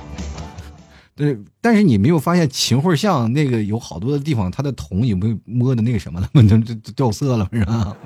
[1.15, 6.41] 对，但是你没有发现秦桧像那个有好多的地方，他的铜有没有摸的那个什么了吗？
[6.49, 7.97] 都都掉色了，是吧？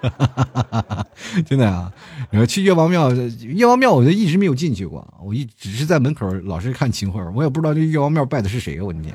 [1.44, 1.92] 真的啊！
[2.30, 3.10] 然后去岳王庙，
[3.40, 9.12] 岳王庙我就一直没有进去过，我一只是在门口老是看秦桧，我也不知道这岳王庙拜的是谁，我的天！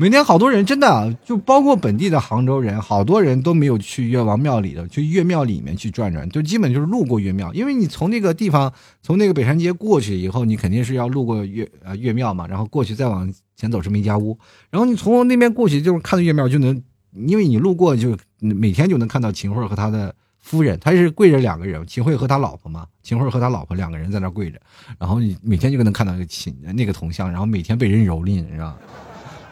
[0.00, 8.72] 每天好多人，真的就包括本地的杭州人，好多人都没有去岳王庙里的，去岳庙里面去转转，就基本就是路过岳庙，因为你从那个地方，
[9.02, 14.38] 从那个北山街过去以后，你肯定是要路过岳呃岳庙嘛，然后过去再往前走是梅家坞，
[14.70, 16.80] 然后你从那边过去就是看到岳庙就能，
[17.26, 24.60] 因为你路过就每天就能看到秦桧和他的夫人，他是跪着两个人，秦桧和他老婆嘛，秦桧和他老婆两个人在那跪着，
[24.96, 28.76] 然后你每天就能看到那个秦那个铜像，然后每天被人蹂躏，是吧？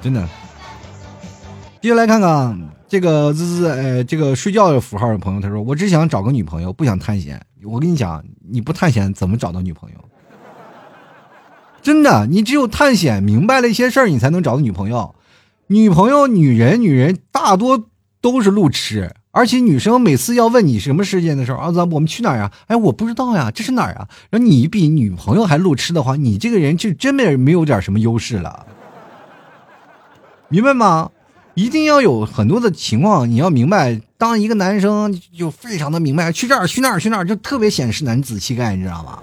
[0.01, 0.29] 真的，
[1.81, 9.97] 接下来看看这个滋滋，呃，这个睡觉的符号的朋友，他说：“我只想找个女朋友，不想探险。”我跟你讲，你不探险怎么找到女朋友？
[11.83, 15.15] 真的，你只有探险明白了一些事儿，你才能找到女朋友。
[15.67, 17.89] 女朋友，女人，女人大多
[18.21, 22.53] 都是路痴，而且女生每次要问你什么时间的时候，啊，咱我们去哪儿呀？
[22.69, 24.09] 哎，我不知道呀，这是哪儿啊？
[24.31, 28.65] 然后你比女朋友还路痴的话，你这个人就真的没有点什么优势了。
[30.49, 31.11] 明白吗？
[31.55, 34.01] 一定要有很多的情况，你要明白。
[34.19, 39.19] 当一个男生就非常的明白，去这儿去那儿去那儿，就特别显示男子气概，你知道吗？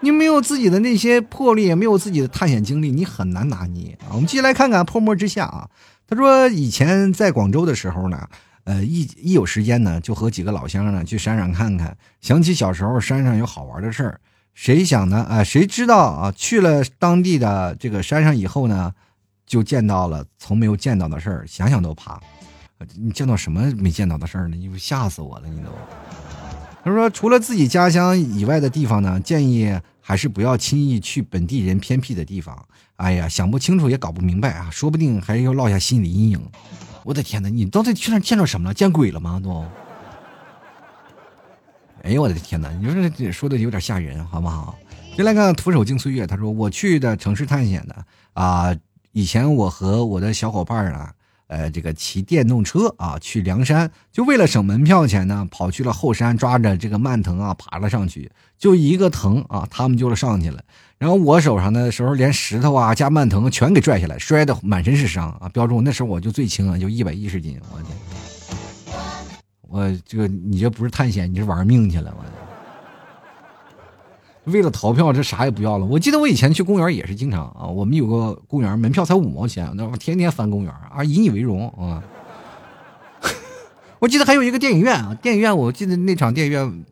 [0.00, 4.12] 你没有自己的那些魄力，也没有自己的探险经历，你很难拿捏啊。
[4.12, 5.68] 我们继续来看看《泡沫之夏》啊。
[6.06, 8.26] 他说以前在广州的时候呢，
[8.64, 14.20] 呃，一一有时间呢，就和几个老乡呢去山上看看，想起小时候山上有好玩的事儿。
[14.52, 15.26] 谁想呢？
[15.28, 16.32] 啊，谁知道啊？
[16.36, 18.92] 去了当地的这个山上以后呢？
[19.46, 22.20] 就见到了从没有见到的事儿，想想都怕。
[22.96, 24.56] 你见到什么没见到的事儿呢？
[24.56, 25.48] 你吓死我了！
[25.48, 25.70] 你都。
[26.84, 32.62] 他说，除了自己家乡以外的地方呢，建议还是不要轻易去本地人偏僻的地方。
[32.96, 36.40] 哎呀，想不清楚也搞不明白啊，说不定还要落下心理阴影。
[37.04, 38.74] 我的天哪，你到底去那见着什么了？
[38.74, 39.40] 见鬼了吗？
[39.42, 39.64] 都。
[42.02, 44.76] 哎呦我的天哪，你说这说的有点吓人，好不好？
[45.16, 48.76] 先来看徒手惊岁月，他说我去的城市探险的啊。
[49.14, 51.12] 以前我和我的小伙伴啊，
[51.46, 60.60] 呃，这个骑电动车啊去梁山，就为了省门票钱呢，跑去了后山，抓着这个蔓藤啊爬了上去，就一个藤啊，他们就上去了。
[60.98, 65.48] 然后我手上的时候，连石头啊加蔓藤全给拽下来，摔得满身是伤啊。
[65.50, 67.96] 标注那时候我就最轻啊，就一百一十斤，我天，
[69.60, 72.53] 我这个你这不是探险，你是玩命去了，我。
[74.44, 75.86] 为了逃票，这啥也不要了。
[75.86, 82.02] 我记得我以前去公园也是经常啊，我们有个公园门票才五毛钱，那我天天翻公园啊，引以为荣啊。
[84.00, 86.84] 我记得还有一个电影院啊，电影院我记得那场电影院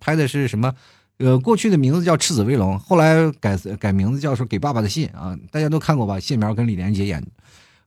[0.00, 0.72] 拍的是什么？
[1.18, 6.18] 呃，过去的名字叫《赤子威龙》，后来改改名字叫说《给爸爸的信》啊，大家都看过吧？
[6.18, 7.28] 谢苗跟李连杰演的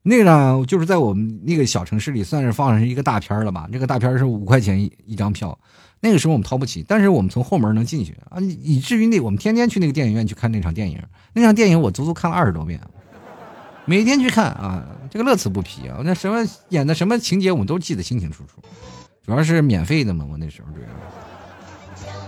[0.07, 3.67] 那个呢，就是在我们那个小城市里算是放上一个大片了吧？
[3.71, 5.57] 这个大片是五块钱一一张票。
[5.99, 11.01] 那个时候我们掏不起，但是我们从后门能进去啊，以至于那我们天天去那个电影院去看那场电影。
[11.33, 12.79] 那场电影我足足看了二十多遍，
[13.85, 16.01] 每天去看啊，这个乐此不疲啊。
[16.05, 18.61] 那什么演的什么情节我们都记得清清楚楚，
[19.25, 20.87] 主要是免费的嘛，我那时候主要。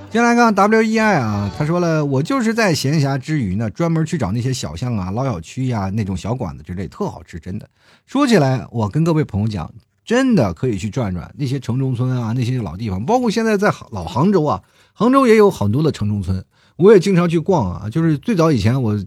[0.10, 7.70] 先来看 W E I 啊，他说了，我就是在闲暇之余呢，专门去找那些小巷啊、老小区呀那种小馆子之类，特好吃，真的。
[8.06, 9.72] 说起来，我跟各位朋友讲。
[10.06, 16.46] 真的可以去转转那些城中村啊，那些老地方，包括现在在老杭州啊，杭州也有很多的城中村，
[16.78, 17.90] 我也经常去逛啊。
[17.90, 18.98] 就是最早以前我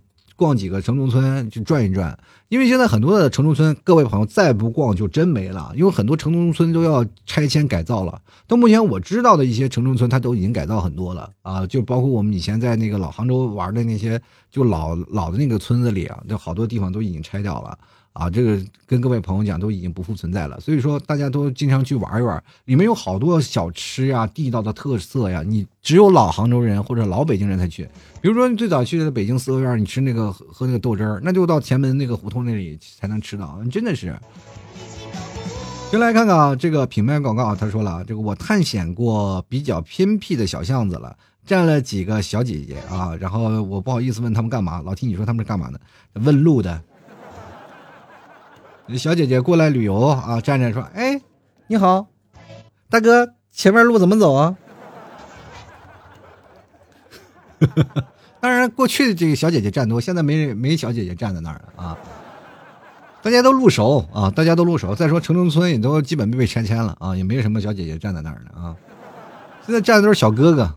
[0.40, 2.18] 逛几个城中村去转一转，
[2.48, 8.22] 因为现在很多的城中村，各位朋友再不逛就真没了，因为很多城中村都要拆迁改造了。
[8.48, 14.18] 到目前我知道的一些城中村，它都已经改造很多了啊，就包括我们以前在那个老杭州玩的那些，
[14.50, 17.78] 就老老的那个村子里啊，就好多地方都已经拆掉了。
[18.12, 27.88] 啊，这个跟各位朋友讲都已经不复存在了，所以说大家都经常去玩一玩，里面有好多小吃呀、地道的特色呀，你只有老杭州人或者老北京人才去。
[28.20, 34.14] 比如说你最早去的北京四合院，你吃那个喝那个豆汁儿，那就到前门那个胡同那里才能吃到，真的是。
[35.90, 45.80] 先来看看啊，这个品牌广告，他说了，这个我探险过比较偏僻的小巷子了，站了几个小姐姐啊，然后我不好意思问他们干嘛，老听你说他们是干嘛的，
[46.14, 46.82] 问路的。
[48.96, 51.20] 小姐姐过来旅游啊，站着说：“哎，
[51.66, 52.06] 你好，
[52.88, 54.56] 大哥，前面路怎么走啊？”
[58.40, 61.98] 当然，过去的这个小姐姐站多，现在没没小姐姐站在那儿了啊。
[63.22, 64.94] 大家都入手啊，大家都入手。
[64.94, 68.74] 再说城中村也都基本被拆迁了啊，也没什么小姐姐站在那儿了啊。
[69.66, 70.74] 现在站的都是小哥哥。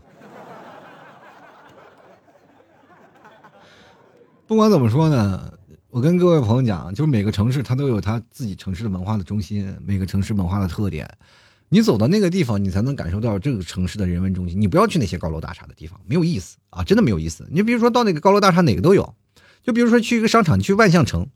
[4.46, 5.53] 不管怎么说呢，
[5.94, 11.08] 我跟各位朋友讲，就是每个城市它都有它自己城市的文化的中心，每个城市文化的特点。
[11.68, 14.60] 你走到那个地方，你才能感受到这个城市的人文中心。
[14.60, 17.46] 你不要去那些高楼大厦的地方，没有意思啊，真的没有意思。
[17.48, 19.14] 你比如说到那个高楼大厦，哪个都有。
[19.62, 21.28] 就比如说去一个商场，去万象城。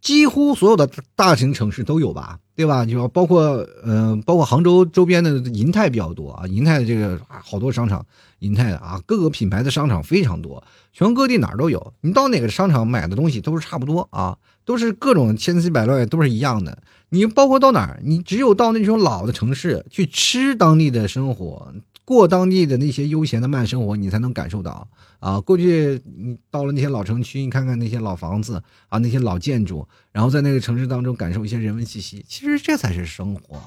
[0.00, 2.84] 几乎所有的大型城市都有吧，对吧？
[2.84, 8.04] 就包括嗯，包括杭州周边的银泰比较多啊，银泰的这个好多商场，
[8.40, 10.62] 银泰的啊，各个品牌的商场非常多，
[10.92, 11.92] 全国各地哪儿都有。
[12.00, 16.78] 你到哪个商场买的东西都是差不多啊，都是各种千奇百怪，都是一样的。
[17.08, 21.72] 你包括到哪儿，你只有到那种老的城市去吃当地的生活，
[22.04, 24.88] 过当地的那些悠闲的慢生活，你才能感受到。
[25.22, 33.62] 啊，过去你到了那些老城区，你看看那些老房子啊，那些老建筑，然后在那个城市当中感受一些人文气息，其实这才是生活。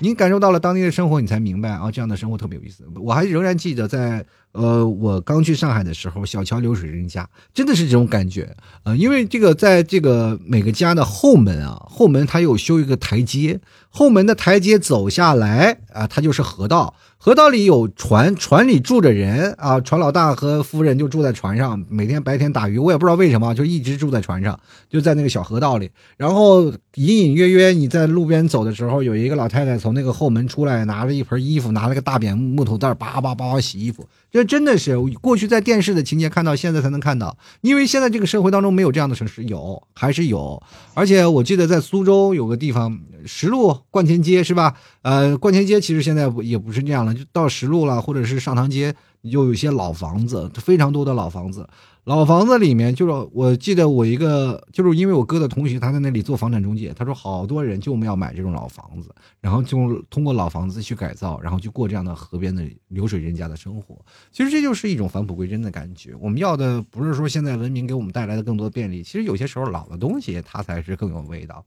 [0.00, 2.84] 你感受到了当地的生活，你才明白啊，这样的生活特别有意思。
[2.96, 8.94] 我还仍然记得在呃，我刚去上海的时候，小桥流水人家，真的是这种感觉啊。
[8.96, 16.94] 因为这个在这个每个家的后门啊，后门它有修一个台阶，后门的台阶走下来啊，它就是河道。
[17.20, 25.90] 河道里有船，船里住着人啊，船老大和夫人就住在船上，每天白天打鱼，我也不知道为什么，就一直住在船上，就在那个小河道里。
[26.16, 34.04] 然后隐隐约约你在路边走的时候，有一个老太太从那个后门出来，拿着一盆衣服，拿了个大扁木头袋，叭叭叭叭洗衣服。
[34.32, 40.60] 这真的是过去在电视的情节看到，现在才能看到，因为现在这个社会当中没有这样的城市，有还是有。
[40.94, 44.74] 而且我记得在苏州有个地方，石路 冠前街是吧？
[45.02, 48.92] 呃，冠前街其实现在也不是这样了，就到石路了，或者是上塘街，
[49.22, 51.68] 就有一些老房子，非常多的老房子。
[52.08, 63.94] 老房子里面，就是我记得我一个，就是因为我哥的同学，他在那里做房产中介，他说好多人就我们要买这种老房子，然后就通过老房子去改造，然后去过这样的河边的流水人家的生活。
[64.32, 66.14] 其实这就是一种返璞归真的感觉。
[66.18, 71.62] 我们要的不是说现在文明给我们带来的更多便利，其实有些时候老的东西它才是更有味道。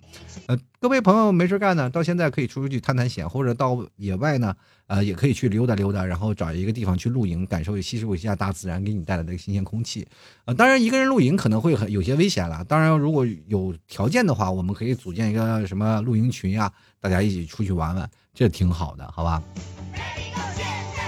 [0.47, 4.55] 呃，各位朋友没事干呢，到现在可以出去探探险，或者到野外呢。
[4.91, 10.05] 呃，也可以去溜达溜达，然后找一个地方去露营，感受吸收一下大自然给你带来的新鲜空气。
[10.43, 12.61] 呃，当然一个人露营可能会很有些危险了。
[12.65, 16.69] 当然，如果有条件的话，我们可以组建一个什么露营群呀，
[16.99, 19.41] 大家一起出去玩玩，这挺好的，好吧？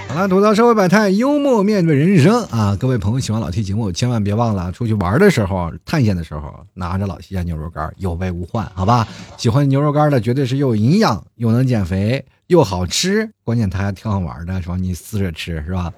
[0.08, 2.74] 好了，吐槽社会百态，幽默面对人生啊！
[2.80, 9.06] 各位朋友喜欢老 T 节目，千万别忘了出去玩的时候、探险的时候，拿着老 T 家牛肉干，有备无患，好吧？
[9.36, 12.24] 喜欢牛肉干的，绝对是又有营养又能减肥。
[12.48, 14.76] 又好吃，关键它还挺好玩的，是吧？
[14.76, 15.92] 你撕着吃，是吧？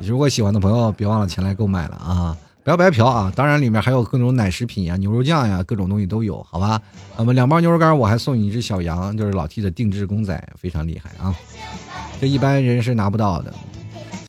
[0.00, 2.36] 如果喜欢的朋友，别忘了前来购买了啊！
[2.64, 3.32] 不要白嫖啊！
[3.36, 6.80] 当然里面还有各种奶食品呀、牛肉酱呀，各种东西都有，好吧？
[7.16, 11.34] 那么两包牛肉干，我还送你一只小羊，就是老 T 的定制公仔，非常厉害啊！
[12.20, 13.52] 这一般人是拿不到的。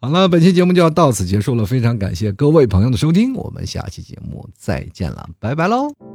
[0.02, 6.15] 好了，本期节目就要到此结束了，非常感谢各位朋友的收听，我们下期节目再见了，拜拜喽！